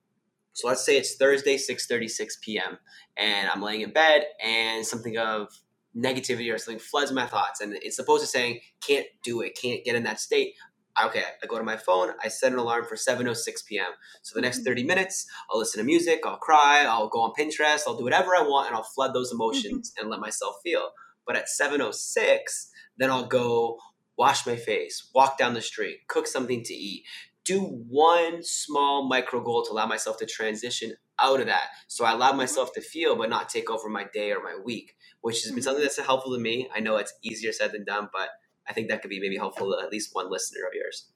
[0.52, 2.78] so let's say it's Thursday, 6:36 p.m.
[3.16, 5.48] and I'm laying in bed and something of
[5.96, 9.84] negativity or something floods my thoughts and it's supposed to saying can't do it, can't
[9.84, 10.54] get in that state.
[11.02, 13.92] Okay, I go to my phone, I set an alarm for 7:06 p.m.
[14.22, 14.66] So the next mm-hmm.
[14.66, 18.34] 30 minutes, I'll listen to music, I'll cry, I'll go on Pinterest, I'll do whatever
[18.36, 20.02] I want and I'll flood those emotions mm-hmm.
[20.02, 20.90] and let myself feel.
[21.26, 23.78] But at 706, then I'll go
[24.16, 27.04] wash my face, walk down the street, cook something to eat,
[27.44, 31.68] do one small micro goal to allow myself to transition out of that.
[31.88, 34.96] So I allow myself to feel, but not take over my day or my week,
[35.20, 35.64] which has been mm-hmm.
[35.64, 36.68] something that's helpful to me.
[36.74, 38.30] I know it's easier said than done, but
[38.68, 41.08] I think that could be maybe helpful to at least one listener of yours.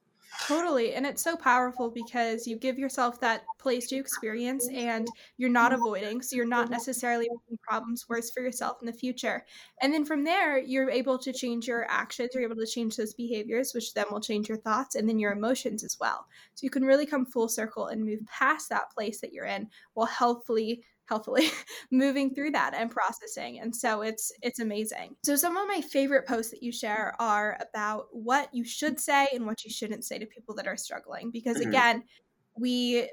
[0.45, 0.93] Totally.
[0.93, 5.71] And it's so powerful because you give yourself that place to experience and you're not
[5.71, 5.81] mm-hmm.
[5.81, 6.21] avoiding.
[6.21, 9.45] So you're not necessarily making problems worse for yourself in the future.
[9.81, 13.13] And then from there, you're able to change your actions, you're able to change those
[13.13, 16.27] behaviors, which then will change your thoughts and then your emotions as well.
[16.53, 19.67] So you can really come full circle and move past that place that you're in
[19.95, 21.49] while healthfully healthfully
[21.91, 26.27] moving through that and processing and so it's it's amazing so some of my favorite
[26.27, 30.17] posts that you share are about what you should say and what you shouldn't say
[30.17, 31.69] to people that are struggling because mm-hmm.
[31.69, 32.03] again
[32.59, 33.09] we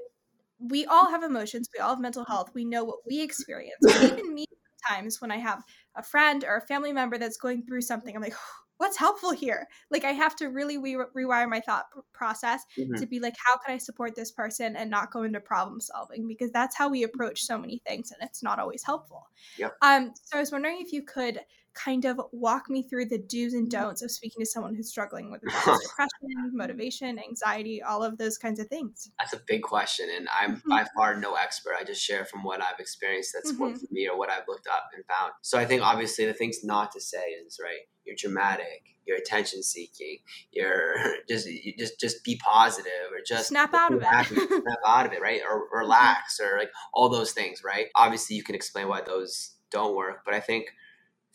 [0.58, 4.34] we all have emotions we all have mental health we know what we experience even
[4.34, 4.44] me
[4.86, 5.62] sometimes when i have
[5.96, 8.34] a friend or a family member that's going through something i'm like
[8.78, 12.94] what's helpful here like i have to really re- rewire my thought process mm-hmm.
[12.94, 16.26] to be like how can i support this person and not go into problem solving
[16.26, 19.26] because that's how we approach so many things and it's not always helpful
[19.58, 19.74] yep.
[19.82, 21.40] um so i was wondering if you could
[21.74, 25.30] kind of walk me through the do's and don'ts of speaking to someone who's struggling
[25.30, 26.08] with depression
[26.52, 30.70] motivation anxiety all of those kinds of things that's a big question and i'm mm-hmm.
[30.70, 33.62] by far no expert i just share from what i've experienced that's mm-hmm.
[33.62, 36.34] worked for me or what i've looked up and found so i think obviously the
[36.34, 40.18] things not to say is right you're dramatic, you're attention seeking,
[40.52, 40.94] you're
[41.28, 44.26] just you just just be positive or just snap out of it.
[44.48, 45.40] snap out of it, right?
[45.48, 47.86] Or relax or like all those things, right?
[47.94, 50.66] Obviously you can explain why those don't work, but I think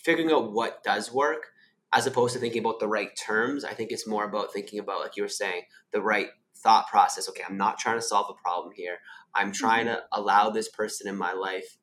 [0.04, 1.48] figuring out what does work
[1.94, 5.02] as opposed to thinking about the right terms, I think it's more about thinking about
[5.02, 7.28] like you were saying, the right thought process.
[7.30, 9.00] Okay, I'm not trying to solve a problem here.
[9.34, 9.96] I'm trying mm-hmm.
[9.96, 11.78] to allow this person in my life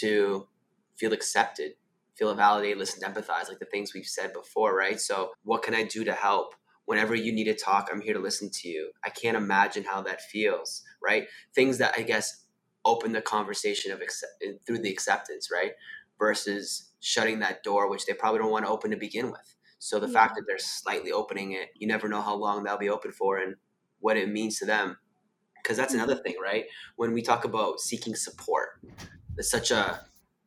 [0.00, 0.48] to
[0.96, 1.72] feel accepted
[2.16, 5.00] feel validated, listen, empathize, like the things we've said before, right?
[5.00, 6.54] So, what can I do to help?
[6.86, 8.92] Whenever you need to talk, I'm here to listen to you.
[9.04, 11.26] I can't imagine how that feels, right?
[11.54, 12.44] Things that I guess
[12.84, 15.72] open the conversation of accept- through the acceptance, right?
[16.18, 19.54] Versus shutting that door, which they probably don't want to open to begin with.
[19.78, 20.12] So the yeah.
[20.12, 23.38] fact that they're slightly opening it, you never know how long they'll be open for
[23.38, 23.56] and
[24.00, 24.96] what it means to them.
[25.62, 26.64] Because that's another thing, right?
[26.96, 28.80] When we talk about seeking support,
[29.36, 30.00] it's such a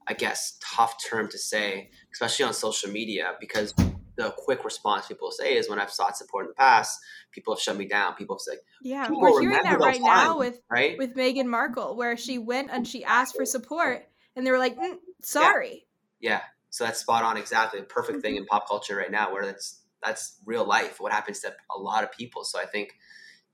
[0.09, 3.75] I guess, tough term to say, especially on social media, because
[4.15, 6.99] the quick response people say is when I've sought support in the past,
[7.31, 8.15] people have shut me down.
[8.15, 10.97] People have said, "Yeah, we're hearing that right now with right?
[10.97, 14.03] with Meghan Markle, where she went and she asked for support,
[14.35, 15.88] and they were like, mm, "Sorry." Yeah.
[16.19, 16.41] Yeah.
[16.69, 17.37] so that's spot on.
[17.37, 18.21] Exactly, perfect mm-hmm.
[18.21, 20.99] thing in pop culture right now, where that's that's real life.
[20.99, 22.43] What happens to a lot of people.
[22.43, 22.93] So I think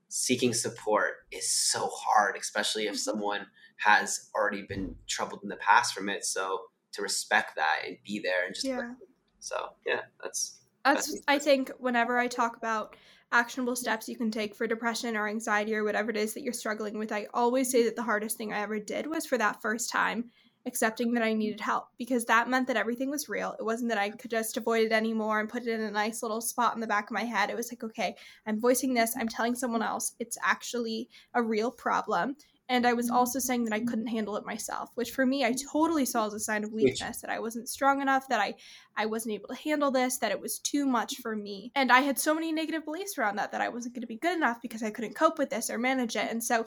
[0.08, 2.98] seeking support is so hard, especially if mm-hmm.
[2.98, 3.46] someone
[3.78, 6.24] has already been troubled in the past from it.
[6.24, 6.60] So
[6.92, 8.92] to respect that and be there and just yeah.
[9.38, 12.96] so yeah, that's that's, that's I think whenever I talk about
[13.32, 16.52] actionable steps you can take for depression or anxiety or whatever it is that you're
[16.52, 19.60] struggling with, I always say that the hardest thing I ever did was for that
[19.60, 20.30] first time
[20.66, 23.54] accepting that I needed help because that meant that everything was real.
[23.58, 26.22] It wasn't that I could just avoid it anymore and put it in a nice
[26.22, 27.50] little spot in the back of my head.
[27.50, 30.14] It was like, okay, I'm voicing this, I'm telling someone else.
[30.18, 32.36] It's actually a real problem.
[32.68, 33.16] And I was mm-hmm.
[33.16, 36.34] also saying that I couldn't handle it myself, which for me I totally saw as
[36.34, 38.54] a sign of weakness that I wasn't strong enough, that I
[38.96, 41.70] I wasn't able to handle this, that it was too much for me.
[41.76, 44.16] And I had so many negative beliefs around that that I wasn't going to be
[44.16, 46.30] good enough because I couldn't cope with this or manage it.
[46.30, 46.66] And so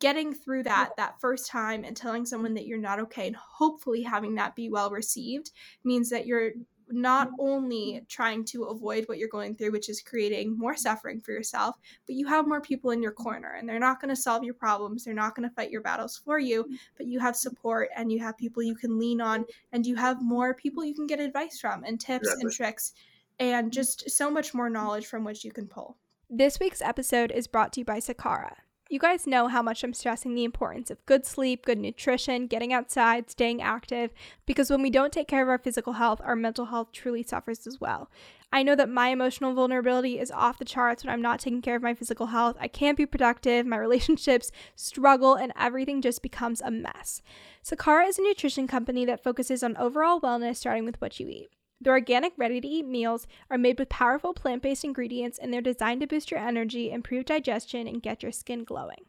[0.00, 4.02] getting through that that first time and telling someone that you're not okay and hopefully
[4.02, 5.50] having that be well received
[5.84, 6.52] means that you're
[6.90, 7.40] not mm-hmm.
[7.40, 11.76] only trying to avoid what you're going through, which is creating more suffering for yourself,
[12.06, 13.22] but you have more people in your mm-hmm.
[13.22, 15.04] corner and they're not going to solve your problems.
[15.04, 16.74] They're not going to fight your battles for you, mm-hmm.
[16.96, 20.22] but you have support and you have people you can lean on and you have
[20.22, 22.42] more people you can get advice from and tips exactly.
[22.42, 22.92] and tricks
[23.40, 25.96] and just so much more knowledge from which you can pull.
[26.30, 28.56] This week's episode is brought to you by Sakara.
[28.90, 32.72] You guys know how much I'm stressing the importance of good sleep, good nutrition, getting
[32.72, 34.14] outside, staying active,
[34.46, 37.66] because when we don't take care of our physical health, our mental health truly suffers
[37.66, 38.10] as well.
[38.50, 41.76] I know that my emotional vulnerability is off the charts when I'm not taking care
[41.76, 42.56] of my physical health.
[42.58, 47.20] I can't be productive, my relationships struggle, and everything just becomes a mess.
[47.62, 51.50] Sakara is a nutrition company that focuses on overall wellness, starting with what you eat.
[51.80, 55.60] The organic, ready to eat meals are made with powerful plant based ingredients and they're
[55.60, 59.04] designed to boost your energy, improve digestion, and get your skin glowing.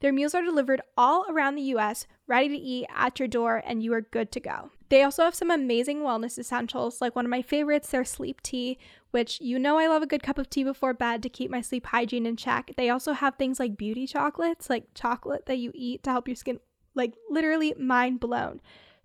[0.00, 3.82] Their meals are delivered all around the US, ready to eat at your door, and
[3.82, 4.70] you are good to go.
[4.90, 8.78] They also have some amazing wellness essentials, like one of my favorites, their sleep tea,
[9.10, 11.60] which you know I love a good cup of tea before bed to keep my
[11.60, 12.72] sleep hygiene in check.
[12.76, 16.36] They also have things like beauty chocolates, like chocolate that you eat to help your
[16.36, 16.60] skin,
[16.94, 18.60] like literally mind blown.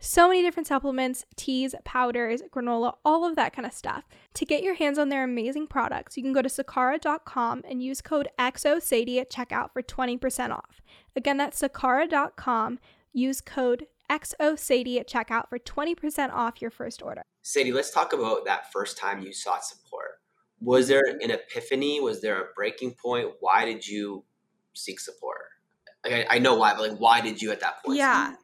[0.05, 4.03] So many different supplements, teas, powders, granola, all of that kind of stuff.
[4.33, 8.01] To get your hands on their amazing products, you can go to sakara.com and use
[8.01, 10.81] code XOSADIE at checkout for 20% off.
[11.15, 12.79] Again, that's sakara.com.
[13.13, 17.23] Use code XOSADIE at checkout for 20% off your first order.
[17.41, 20.19] Sadie, let's talk about that first time you sought support.
[20.59, 22.01] Was there an epiphany?
[22.01, 23.29] Was there a breaking point?
[23.39, 24.25] Why did you
[24.73, 25.45] seek support?
[26.03, 27.99] Like I, I know why, but like why did you at that point?
[27.99, 28.35] Yeah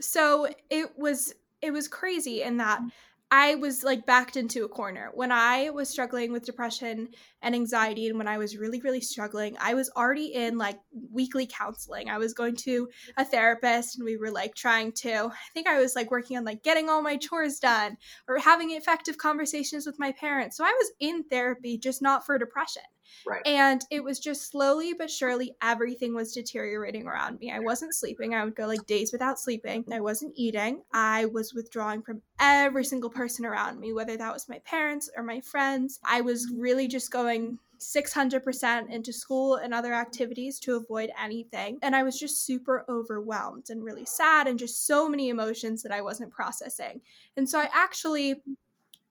[0.00, 2.90] so it was it was crazy in that mm.
[3.30, 5.10] I was like backed into a corner.
[5.12, 7.08] When I was struggling with depression
[7.42, 10.78] and anxiety, and when I was really, really struggling, I was already in like
[11.10, 12.08] weekly counseling.
[12.08, 15.80] I was going to a therapist, and we were like trying to, I think I
[15.80, 17.96] was like working on like getting all my chores done
[18.28, 20.56] or having effective conversations with my parents.
[20.56, 22.82] So I was in therapy, just not for depression.
[23.26, 23.46] Right.
[23.46, 27.52] And it was just slowly but surely everything was deteriorating around me.
[27.52, 28.34] I wasn't sleeping.
[28.34, 29.84] I would go like days without sleeping.
[29.92, 30.82] I wasn't eating.
[30.92, 35.22] I was withdrawing from every single person around me, whether that was my parents or
[35.22, 36.00] my friends.
[36.04, 41.78] I was really just going 600% into school and other activities to avoid anything.
[41.82, 45.92] And I was just super overwhelmed and really sad and just so many emotions that
[45.92, 47.00] I wasn't processing.
[47.36, 48.42] And so I actually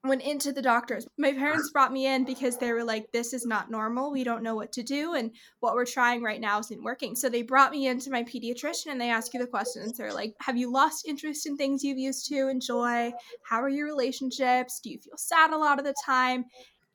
[0.04, 1.08] went into the doctors.
[1.18, 4.12] My parents brought me in because they were like, this is not normal.
[4.12, 5.14] We don't know what to do.
[5.14, 7.16] And what we're trying right now isn't working.
[7.16, 9.98] So they brought me into my pediatrician and they ask you the questions.
[9.98, 13.14] They're like, have you lost interest in things you've used to enjoy?
[13.44, 14.80] How are your relationships?
[14.82, 16.46] Do you feel sad a lot of the time?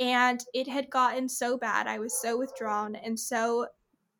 [0.00, 1.86] And it had gotten so bad.
[1.86, 3.66] I was so withdrawn and so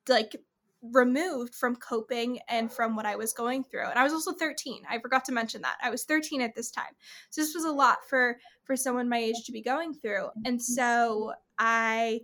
[0.09, 0.35] like
[0.83, 3.87] removed from coping and from what I was going through.
[3.87, 4.83] And I was also 13.
[4.89, 5.77] I forgot to mention that.
[5.83, 6.93] I was 13 at this time.
[7.31, 8.39] So this was a lot for
[8.69, 10.29] for someone my age to be going through.
[10.45, 10.75] And mm-hmm.
[10.75, 12.21] so I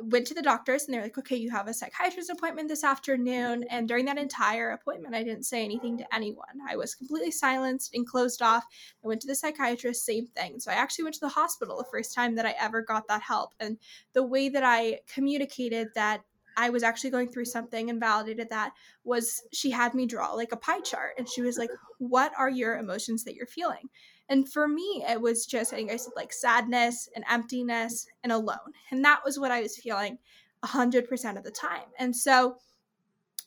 [0.00, 3.60] went to the doctors and they're like, okay, you have a psychiatrist appointment this afternoon.
[3.60, 3.76] Mm-hmm.
[3.76, 6.46] And during that entire appointment, I didn't say anything to anyone.
[6.68, 8.64] I was completely silenced and closed off.
[9.04, 10.58] I went to the psychiatrist, same thing.
[10.58, 13.22] So I actually went to the hospital the first time that I ever got that
[13.22, 13.50] help.
[13.60, 13.76] And
[14.14, 16.22] the way that I communicated that
[16.56, 20.52] I was actually going through something and validated that was she had me draw like
[20.52, 23.88] a pie chart and she was like, What are your emotions that you're feeling?
[24.28, 28.32] And for me, it was just, I think I said like sadness and emptiness and
[28.32, 28.72] alone.
[28.90, 30.18] And that was what I was feeling
[30.64, 31.84] 100% of the time.
[31.98, 32.56] And so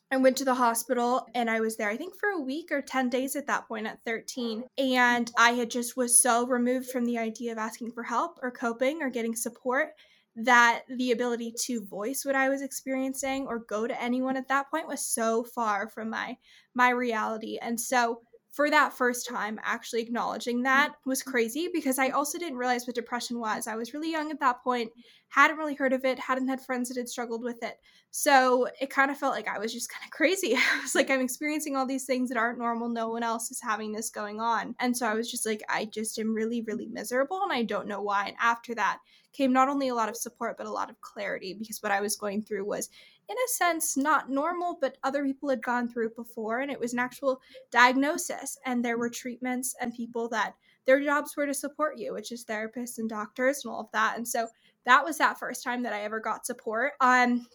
[0.10, 2.82] I went to the hospital and I was there, I think, for a week or
[2.82, 4.64] 10 days at that point at 13.
[4.78, 8.52] And I had just was so removed from the idea of asking for help or
[8.52, 9.90] coping or getting support
[10.38, 14.70] that the ability to voice what I was experiencing or go to anyone at that
[14.70, 16.38] point was so far from my
[16.76, 17.58] my reality.
[17.60, 18.22] And so
[18.58, 20.64] for that first time actually acknowledging mm-hmm.
[20.64, 23.68] that was crazy because I also didn't realize what depression was.
[23.68, 24.92] I was really young at that point,
[25.30, 27.76] hadn't really heard of it, hadn't had friends that had struggled with it.
[28.10, 30.56] So it kind of felt like I was just kind of crazy.
[30.56, 32.90] I was like, I'm experiencing all these things that aren't normal.
[32.90, 34.74] No one else is having this going on.
[34.80, 37.88] And so I was just like, I just am really, really miserable and I don't
[37.88, 38.26] know why.
[38.30, 38.98] And after that,
[39.34, 42.02] came not only a lot of support, but a lot of clarity because what I
[42.02, 42.90] was going through was,
[43.30, 46.60] in a sense, not normal, but other people had gone through it before.
[46.60, 48.58] And it was an actual diagnosis.
[48.66, 50.54] And there were treatments and people that
[50.86, 54.16] their jobs were to support you, which is therapists and doctors and all of that.
[54.16, 54.48] And so
[54.86, 56.94] that was that first time that I ever got support.
[57.02, 57.46] Um,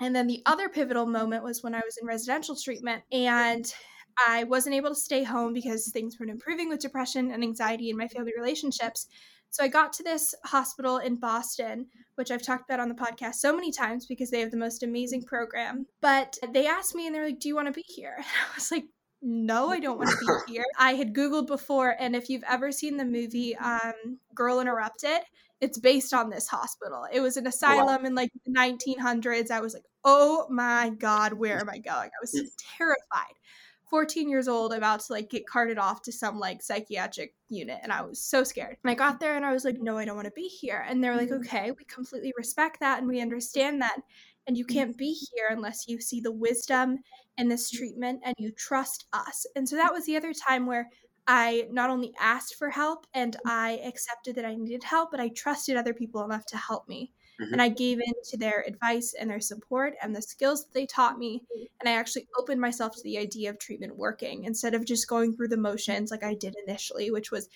[0.00, 3.72] and then the other pivotal moment was when I was in residential treatment and
[4.26, 7.96] I wasn't able to stay home because things weren't improving with depression and anxiety in
[7.96, 9.08] my family relationships.
[9.50, 11.86] So I got to this hospital in Boston,
[12.16, 14.82] which I've talked about on the podcast so many times because they have the most
[14.82, 15.86] amazing program.
[16.00, 18.16] But they asked me and they're like, Do you want to be here?
[18.18, 18.84] And I was like,
[19.20, 20.64] no, I don't want to be here.
[20.78, 25.20] I had Googled before, and if you've ever seen the movie um, Girl Interrupted,
[25.60, 27.06] it's based on this hospital.
[27.12, 28.06] It was an asylum wow.
[28.06, 29.50] in like the 1900s.
[29.50, 32.10] I was like, oh my God, where am I going?
[32.10, 32.48] I was mm.
[32.76, 33.34] terrified.
[33.90, 37.92] 14 years old about to like get carted off to some like psychiatric unit and
[37.92, 38.76] I was so scared.
[38.82, 40.84] And I got there and I was like, no, I don't want to be here.
[40.88, 41.38] And they're like, mm.
[41.40, 43.96] okay, we completely respect that and we understand that.
[44.46, 44.72] And you mm.
[44.74, 46.98] can't be here unless you see the wisdom
[47.36, 47.78] in this mm.
[47.78, 49.46] treatment and you trust us.
[49.56, 50.88] And so that was the other time where
[51.26, 53.50] I not only asked for help and mm.
[53.50, 57.12] I accepted that I needed help, but I trusted other people enough to help me.
[57.40, 57.52] Mm-hmm.
[57.52, 60.86] And I gave in to their advice and their support and the skills that they
[60.86, 61.44] taught me.
[61.80, 65.36] And I actually opened myself to the idea of treatment working instead of just going
[65.36, 67.48] through the motions like I did initially, which was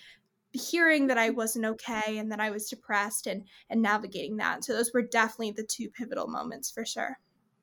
[0.53, 4.63] hearing that I wasn't okay and that I was depressed and and navigating that.
[4.63, 7.17] So those were definitely the two pivotal moments for sure.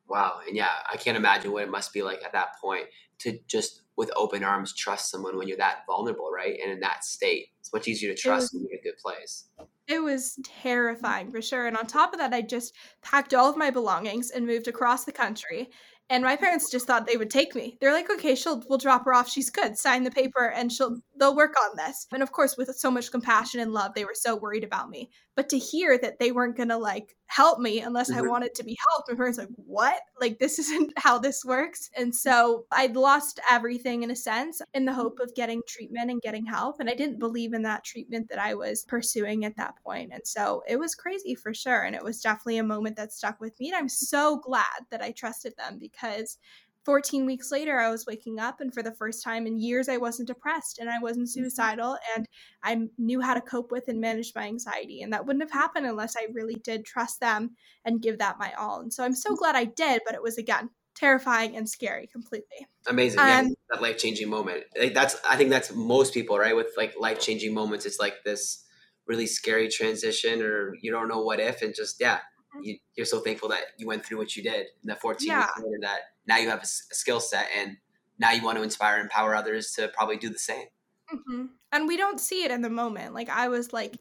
[0.08, 0.40] Wow.
[0.46, 2.86] And yeah, I can't imagine what it must be like at that point
[3.20, 6.58] to just with open arms trust someone when you're that vulnerable, right?
[6.60, 7.48] And in that state.
[7.60, 9.44] It's much easier to trust was, when you're in a good place.
[9.90, 11.66] It was terrifying for sure.
[11.66, 15.04] And on top of that, I just packed all of my belongings and moved across
[15.04, 15.68] the country
[16.10, 17.78] and my parents just thought they would take me.
[17.80, 19.30] They're like, okay, she'll we'll drop her off.
[19.30, 19.78] She's good.
[19.78, 22.08] Sign the paper and she'll they'll work on this.
[22.12, 25.08] And of course, with so much compassion and love, they were so worried about me.
[25.40, 28.26] But to hear that they weren't gonna like help me unless mm-hmm.
[28.26, 29.98] I wanted to be helped, my parents like, what?
[30.20, 31.88] Like this isn't how this works.
[31.96, 36.20] And so I'd lost everything in a sense in the hope of getting treatment and
[36.20, 36.78] getting help.
[36.78, 40.10] And I didn't believe in that treatment that I was pursuing at that point.
[40.12, 41.84] And so it was crazy for sure.
[41.84, 43.68] And it was definitely a moment that stuck with me.
[43.68, 46.36] And I'm so glad that I trusted them because
[46.84, 49.98] 14 weeks later, I was waking up, and for the first time in years, I
[49.98, 51.42] wasn't depressed and I wasn't mm-hmm.
[51.42, 52.26] suicidal, and
[52.62, 55.02] I knew how to cope with and manage my anxiety.
[55.02, 57.50] And that wouldn't have happened unless I really did trust them
[57.84, 58.80] and give that my all.
[58.80, 62.66] And so I'm so glad I did, but it was again terrifying and scary completely.
[62.86, 63.20] Amazing.
[63.20, 64.64] Um, yeah, that life changing moment.
[64.78, 66.56] Like that's, I think that's most people, right?
[66.56, 68.64] With like life changing moments, it's like this
[69.06, 72.18] really scary transition, or you don't know what if, and just, yeah,
[72.62, 75.38] you, are so thankful that you went through what you did in the 14 yeah.
[75.38, 77.76] years later that now you have a, a, skill set and
[78.18, 80.66] now you want to inspire and empower others to probably do the same
[81.12, 81.46] mm-hmm.
[81.72, 83.98] and we don't see it in the moment like i was like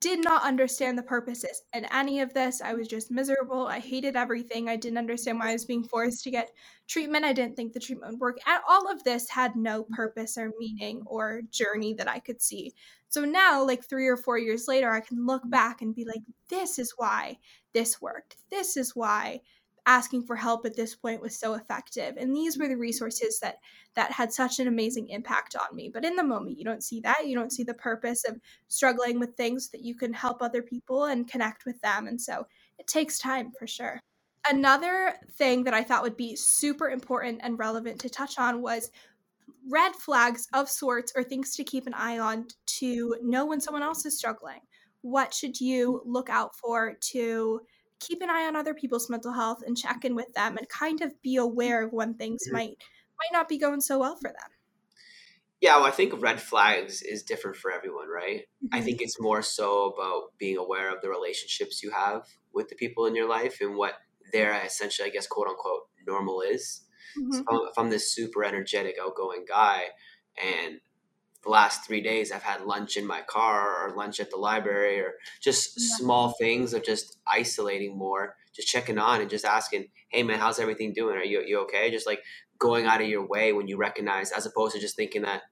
[0.00, 2.62] did not understand the purposes in any of this.
[2.62, 3.66] I was just miserable.
[3.66, 4.68] I hated everything.
[4.68, 6.50] I didn't understand why i was being forced to get
[6.86, 7.24] treatment.
[7.24, 8.38] I didn't think the treatment would work.
[8.46, 12.72] And all of this had no purpose or meaning or journey that i could see.
[13.08, 16.22] So now, like three or four years later, I can look back and be like,
[16.48, 17.38] this is why
[17.72, 18.36] this worked.
[18.50, 19.40] This is why
[19.88, 22.16] asking for help at this point was so effective.
[22.18, 22.82] And these were the mm-hmm.
[22.82, 23.56] resources that
[23.94, 25.90] that had such an amazing impact on me.
[25.92, 27.26] But in the moment you don't see that.
[27.26, 31.06] You don't see the purpose of struggling with things that you can help other people
[31.06, 32.06] and connect with them.
[32.06, 32.46] And so
[32.78, 33.98] it takes time for sure.
[34.48, 38.90] Another thing that i thought would be super important and relevant to touch on was
[39.68, 43.82] red flags of sorts or things to keep an eye on to know when someone
[43.82, 44.60] else is struggling.
[45.00, 47.60] What should you look out for to
[48.00, 51.00] keep an eye on other people's mental health and check in with them and kind
[51.00, 52.56] of be aware of when things mm-hmm.
[52.56, 52.76] might
[53.18, 54.50] might not be going so well for them?
[55.60, 58.42] Yeah, well, I think red flags is different for everyone, right?
[58.64, 58.74] Mm-hmm.
[58.76, 62.76] I think it's more so about being aware of the relationships you have with the
[62.76, 63.94] people in your life and what
[64.32, 66.84] their essentially, I guess, quote unquote, normal is.
[67.18, 67.32] Mm-hmm.
[67.32, 69.86] So if, I'm, if I'm this super energetic, outgoing guy,
[70.40, 70.78] and
[71.44, 75.00] the last three days I've had lunch in my car or lunch at the library
[75.00, 75.96] or just yeah.
[75.96, 80.58] small things of just isolating more, just checking on and just asking, hey man, how's
[80.58, 81.16] everything doing?
[81.16, 81.90] Are you, you okay?
[81.90, 82.22] Just like
[82.58, 85.42] going out of your way when you recognize, as opposed to just thinking that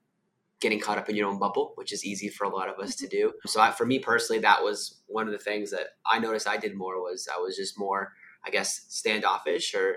[0.61, 2.97] getting caught up in your own bubble, which is easy for a lot of us
[2.97, 3.29] to mm-hmm.
[3.29, 3.33] do.
[3.47, 6.57] So I, for me personally, that was one of the things that I noticed I
[6.57, 8.13] did more was I was just more,
[8.45, 9.97] I guess, standoffish or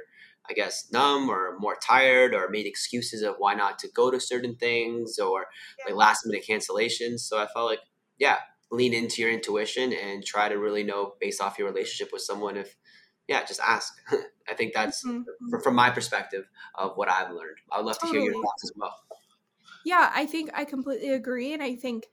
[0.50, 4.20] I guess, numb or more tired or made excuses of why not to go to
[4.20, 5.45] certain things or
[5.86, 7.20] like last minute cancellations.
[7.20, 7.80] So I felt like,
[8.18, 8.38] yeah,
[8.72, 12.58] lean into your intuition and try to really know based off your relationship with someone
[12.58, 12.76] if,
[13.28, 13.93] yeah, just ask.
[14.50, 15.60] I think that's mm-hmm.
[15.62, 17.58] from my perspective of what I've learned.
[17.72, 18.95] I'd love to hear your thoughts as well.
[19.86, 21.53] Yeah, I think I completely agree.
[21.53, 22.05] And I think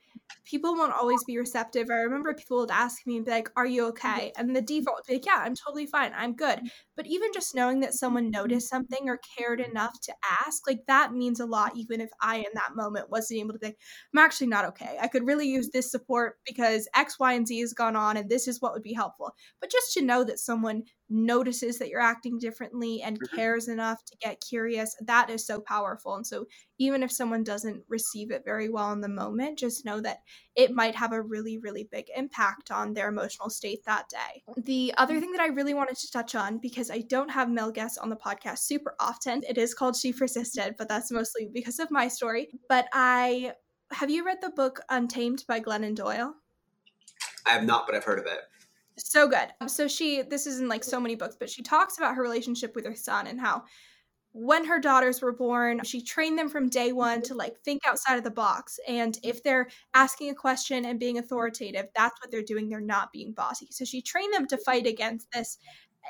[0.44, 1.90] people won't always be receptive.
[1.90, 4.06] I remember people would ask me and be like, Are you mm-hmm.
[4.06, 4.32] okay?
[4.36, 6.12] And the default would be like, Yeah, I'm totally fine.
[6.16, 6.58] I'm good.
[6.58, 6.66] Mm-hmm.
[6.96, 8.42] But even just knowing that someone mm-hmm.
[8.42, 10.14] noticed something or cared enough to
[10.44, 13.58] ask, like that means a lot, even if I in that moment wasn't able to
[13.62, 13.78] like,
[14.14, 14.96] I'm actually not okay.
[15.00, 18.30] I could really use this support because X, Y, and Z has gone on and
[18.30, 19.32] this is what would be helpful.
[19.60, 23.34] But just to know that someone notices that you're acting differently and Mhm.
[23.34, 26.14] cares enough to get curious, that is so powerful.
[26.14, 26.46] And so,
[26.78, 30.22] even if someone doesn't receive it very well in the moment, just know that
[30.54, 34.42] it might have a really, really big impact on their emotional state that day.
[34.56, 37.70] The other thing that I really wanted to touch on, because I don't have male
[37.70, 41.78] guests on the podcast super often, it is called She Persisted, but that's mostly because
[41.78, 42.48] of my story.
[42.68, 43.54] But I
[43.92, 46.34] have you read the book Untamed by Glennon Doyle?
[47.46, 48.40] I have not, but I've heard of it.
[48.98, 49.48] So good.
[49.60, 52.22] Um, so she this is in like so many books, but she talks about her
[52.22, 53.64] relationship with her son and how
[54.38, 58.18] when her daughters were born, she trained them from day one to like think outside
[58.18, 58.78] of the box.
[58.86, 62.68] And if they're asking a question and being authoritative, that's what they're doing.
[62.68, 63.68] They're not being bossy.
[63.70, 65.56] So she trained them to fight against this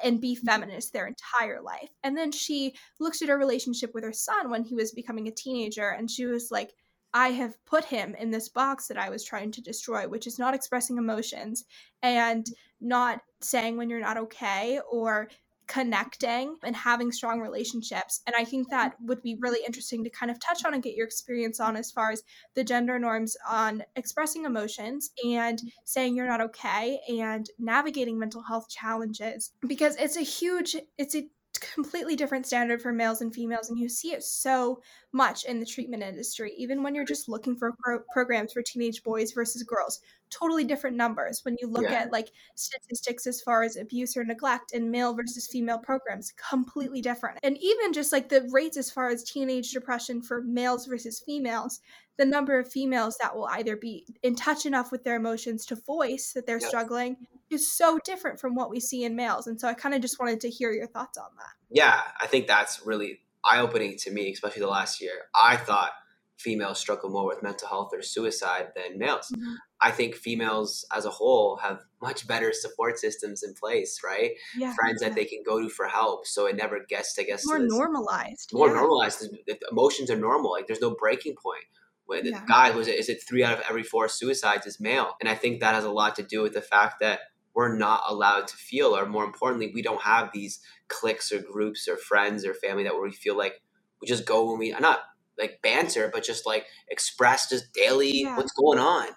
[0.02, 1.90] and be feminist their entire life.
[2.02, 5.32] And then she looked at her relationship with her son when he was becoming a
[5.32, 6.72] teenager and she was like,
[7.16, 10.38] I have put him in this box that I was trying to destroy, which is
[10.38, 11.64] not expressing emotions
[12.02, 12.46] and
[12.78, 15.30] not saying when you're not okay or
[15.66, 18.20] connecting and having strong relationships.
[18.26, 20.94] And I think that would be really interesting to kind of touch on and get
[20.94, 22.22] your experience on as far as
[22.54, 28.68] the gender norms on expressing emotions and saying you're not okay and navigating mental health
[28.68, 31.26] challenges because it's a huge, it's a
[31.60, 34.80] completely different standard for males and females and you see it so
[35.16, 39.02] much in the treatment industry even when you're just looking for pro- programs for teenage
[39.02, 40.00] boys versus girls
[40.30, 42.02] totally different numbers when you look Yeah.
[42.02, 47.00] at like statistics as far as abuse or neglect in male versus female programs completely
[47.00, 51.20] different and even just like the rates as far as teenage depression for males versus
[51.20, 51.80] females
[52.18, 55.76] the number of females that will either be in touch enough with their emotions to
[55.76, 56.68] voice that they're Yep.
[56.68, 57.16] struggling
[57.50, 60.18] is so different from what we see in males and so i kind of just
[60.18, 64.10] wanted to hear your thoughts on that Yeah, I think that's really eye opening to
[64.10, 65.22] me, especially the last year.
[65.34, 65.92] I thought
[66.38, 69.32] females struggle more with mental health or suicide than males.
[69.34, 69.54] Mhm.
[69.80, 74.32] I think females as a whole have much better support systems in place, right?
[74.56, 77.46] yeah Friends that they can go to for help, so it never gets, I guess,
[77.46, 78.74] more normalized more yeah.
[78.74, 79.28] normalized.
[79.70, 80.50] Emotions are normal.
[80.50, 81.64] Like there's no breaking point.
[82.04, 82.44] When the Yeah.
[82.46, 85.34] guy was it is it three out of every four suicides is male, and I
[85.34, 87.20] think that has a lot to do with the fact that
[87.56, 91.88] we're not allowed to feel, or more importantly, we don't have these cliques or groups
[91.88, 93.62] or friends or family that where we feel like
[94.00, 95.00] we just go when we not
[95.38, 98.36] like banter, but just like express just daily Yeah.
[98.36, 99.08] what's going on,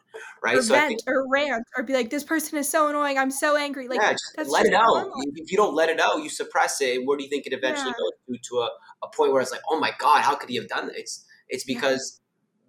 [0.41, 0.57] right?
[0.57, 3.31] or so vent think or rant or be like this person is so annoying i'm
[3.31, 4.85] so angry like yeah, just that's let it out.
[4.85, 5.11] normal.
[5.35, 6.97] If you don't let it out, you suppress it.
[6.97, 8.03] And where do you think it eventually Yeah.
[8.31, 8.49] goes to?
[8.49, 8.69] To a,
[9.03, 10.97] a point where it's like, oh my god, how could he have done that?
[10.97, 11.75] It's it's Yeah.
[11.75, 12.21] because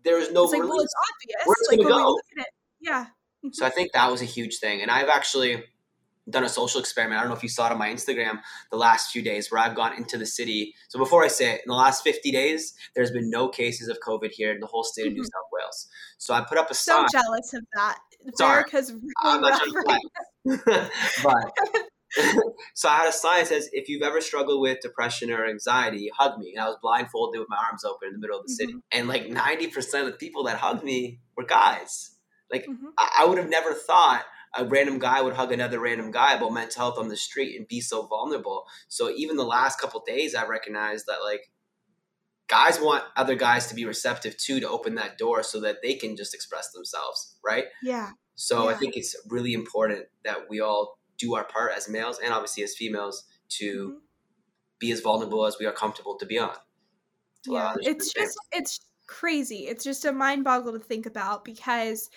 [0.03, 2.11] there is no it's like well it's obvious it like gonna when we go?
[2.11, 2.47] look
[3.53, 4.83] So I think that was a huge thing.
[4.83, 5.65] And I've actually
[6.29, 7.19] done a social experiment.
[7.19, 9.61] I don't know if you saw it on my Instagram the last few days where
[9.61, 10.75] I've gone into the city.
[10.89, 13.99] So before I say it, in the last 50 days, there's been no cases of
[14.07, 15.25] COVID here in the whole state of New Mhm.
[15.25, 15.89] South Wales.
[16.19, 17.09] So I put up a so sign.
[17.09, 17.99] So jealous of that
[18.35, 18.51] Sorry.
[18.53, 20.91] america's really I'm not rough trying to right
[21.25, 21.53] but
[22.75, 26.11] so I had a sign that says, if you've ever struggled with depression or anxiety,
[26.17, 26.53] hug me.
[26.55, 28.75] And I was blindfolded with my arms open in the middle of the city.
[28.75, 28.83] Mhm.
[28.93, 32.11] And like 90% of the people that hugged me were guys.
[32.53, 32.95] Like Mhm.
[32.99, 34.25] I, I would have never thought
[34.57, 37.69] a random guy would hug another random guy about mental health on the street and
[37.69, 38.67] be so vulnerable.
[38.89, 41.51] So even the last couple days, I recognized that like
[42.49, 45.95] guys want other guys to be receptive too to open that door so that they
[45.95, 47.67] can just express themselves, right?
[47.81, 52.19] yeah So I think it's really important that we all do our part as males
[52.21, 54.01] and obviously as females to Mhm.
[54.79, 56.57] be as vulnerable as we are comfortable to be on.
[57.45, 62.11] to yeah it's just it's crazy it's just a mind boggle to think about because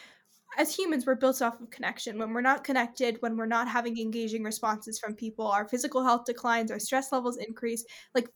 [0.58, 2.18] as humans we're built off of connection.
[2.18, 6.26] When we're not connected when we're not having engaging responses from people our physical health
[6.26, 7.86] declines our stress levels increase.
[8.16, 8.30] Like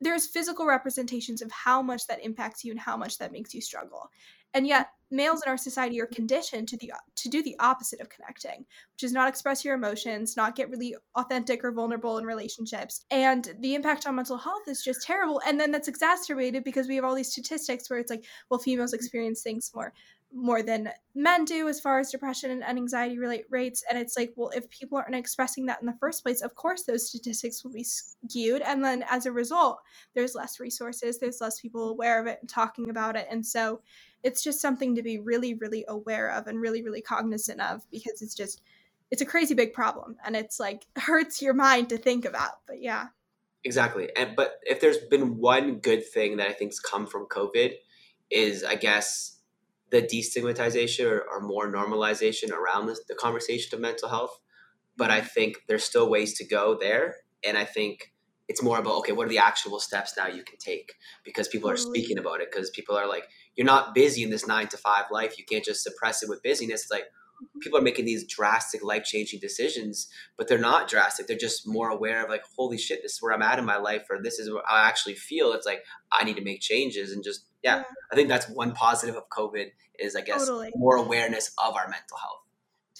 [0.00, 3.60] there's physical representations of how much that impacts you and how much that makes you
[3.60, 4.10] struggle.
[4.54, 8.10] And yet males in our society are conditioned to the to do the opposite of
[8.10, 8.58] connecting
[8.92, 13.04] which is not express your emotions not get really authentic or vulnerable in relationships.
[13.10, 15.40] And the impact on mental health is just terrible.
[15.46, 18.92] And then that's exacerbated because we have all these statistics where it's like well females
[18.92, 19.92] experience things more
[20.32, 23.82] more than men do as far as depression and anxiety relate rates.
[23.88, 26.82] And it's like well if people aren't expressing that in the first place of course
[26.82, 28.62] those statistics will be skewed.
[28.62, 29.78] And then as a result
[30.14, 33.26] there's less resources there's less people aware of it and talking about it.
[33.30, 33.80] And so
[34.22, 38.20] it's just something to be really really aware of and really really cognizant of because
[38.20, 38.62] it's just
[39.10, 42.82] it's a crazy big problem and it's like hurts your mind to think about but
[42.82, 43.06] yeah.
[43.64, 44.08] Exactly.
[44.16, 47.72] And but if there's been one good thing that I think's come from COVID
[48.30, 49.37] is I guess
[49.90, 54.38] the destigmatization or, or more normalization around this, the conversation of mental health.
[54.96, 55.28] But I mm-hmm.
[55.28, 57.16] think there's still ways to go there.
[57.44, 58.12] And I think
[58.48, 60.92] it's more about okay, what are the actual steps now you can take?
[61.24, 62.48] Because people are speaking about it.
[62.50, 63.24] Because people are like,
[63.56, 65.38] you're not busy in this nine to five life.
[65.38, 66.82] You can't just suppress it with busyness.
[66.82, 67.60] It's like, mm-hmm.
[67.60, 71.26] people are making these drastic life changing decisions, but they're not drastic.
[71.26, 73.78] They're just more aware of like, holy shit, this is where I'm at in my
[73.78, 75.52] life, or this is what I actually feel.
[75.52, 75.82] It's like
[76.12, 77.76] I need to make changes and just yeah.
[77.76, 77.82] yeah.
[78.12, 80.70] I think that's one positive of COVID is I guess totally.
[80.76, 82.40] more awareness of our mental health.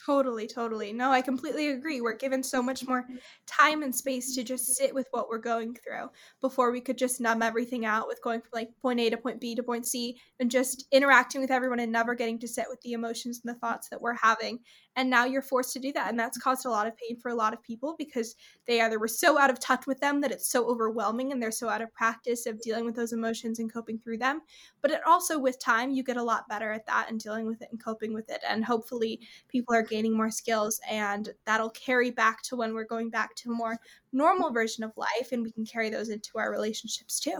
[0.09, 0.93] Totally, totally.
[0.95, 2.01] No, I completely agree.
[2.01, 3.07] We're given so much more
[3.47, 6.09] time and space to just sit with what we're going through
[6.41, 9.39] before we could just numb everything out with going from like point A to point
[9.39, 12.81] B to point C and just interacting with everyone and never getting to sit with
[12.81, 14.61] the emotions and the thoughts that we're having
[14.99, 17.29] and now you're forced to do that and that's caused a lot of pain for
[17.29, 18.35] a lot of people because
[18.67, 21.53] they either were so out of touch with them that it's so overwhelming and they're
[21.53, 24.41] so out of practice of dealing with those emotions and coping through them.
[24.83, 27.63] But it also with time you get a lot better at that and dealing with
[27.63, 32.11] it and coping with it and hopefully people are gaining more skills and that'll carry
[32.11, 33.79] back to when we're going back to a more
[34.13, 37.39] normal version of life and we can carry those into our relationships too.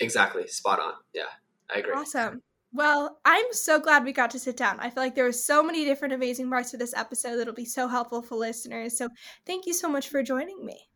[0.00, 0.46] Exactly.
[0.46, 0.94] Spot on.
[1.12, 1.24] Yeah.
[1.72, 1.92] I agree.
[1.92, 2.42] Awesome
[2.72, 4.78] well, I'm so glad we got to sit down.
[4.80, 7.64] I feel like there were so many different amazing parts of this episode that'll be
[7.64, 8.96] so helpful for listeners.
[8.96, 9.08] So
[9.46, 10.88] thank you so much for joining me.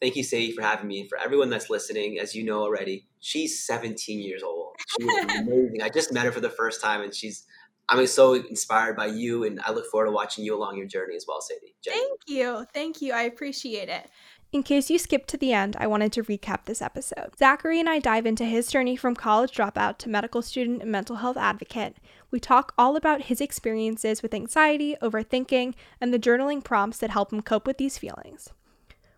[0.00, 1.00] Thank you, Sadie, for having me.
[1.00, 4.76] And for everyone that's listening, as you know already, she's 17 years old.
[4.98, 5.82] She is amazing.
[5.82, 7.44] I just met her for the first time, and she's
[7.88, 11.16] I'm so inspired by you, and I look forward to watching you along your journey
[11.16, 11.74] as well, Sadie.
[11.82, 11.96] Jenny.
[11.96, 12.66] Thank you.
[12.74, 13.12] Thank you.
[13.12, 14.10] I appreciate it.
[14.50, 17.32] In case you skipped to the end, I wanted to recap this episode.
[17.38, 21.16] Zachery and I dive into his journey from college dropout to medical student and mental
[21.16, 21.98] health advocate.
[22.30, 27.30] We talk all about his experiences with anxiety, overthinking, and the journaling prompts that help
[27.30, 28.48] him cope with these feelings.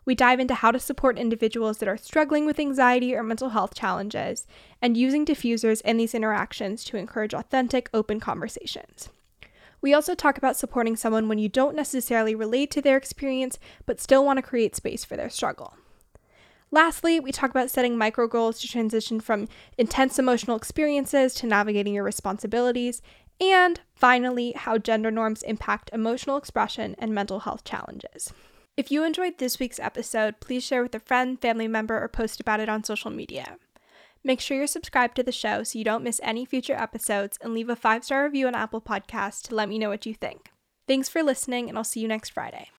[0.04, 3.72] We dive into how to support individuals that are struggling with anxiety or mental health
[3.72, 4.48] challenges,
[4.82, 9.10] and using diffusers in these interactions to encourage authentic, open conversations.
[9.82, 14.00] We also talk about supporting someone when you don't necessarily relate to their experience, but
[14.00, 15.74] still want to create space for their struggle.
[16.70, 21.94] Lastly, we talk about setting micro goals to transition from intense emotional experiences to navigating
[21.94, 23.02] your responsibilities.
[23.40, 28.32] And finally, how gender norms impact emotional expression and mental health challenges.
[28.76, 32.40] If you enjoyed this week's episode, please share with a friend, family member, or post
[32.40, 33.56] about it on social media.
[34.22, 37.54] Make sure you're subscribed to the show so you don't miss any future episodes and
[37.54, 40.52] leave a five star review on Apple Podcasts to let me know what you think.
[40.86, 42.68] Thanks for listening, and I'll see you next Friday.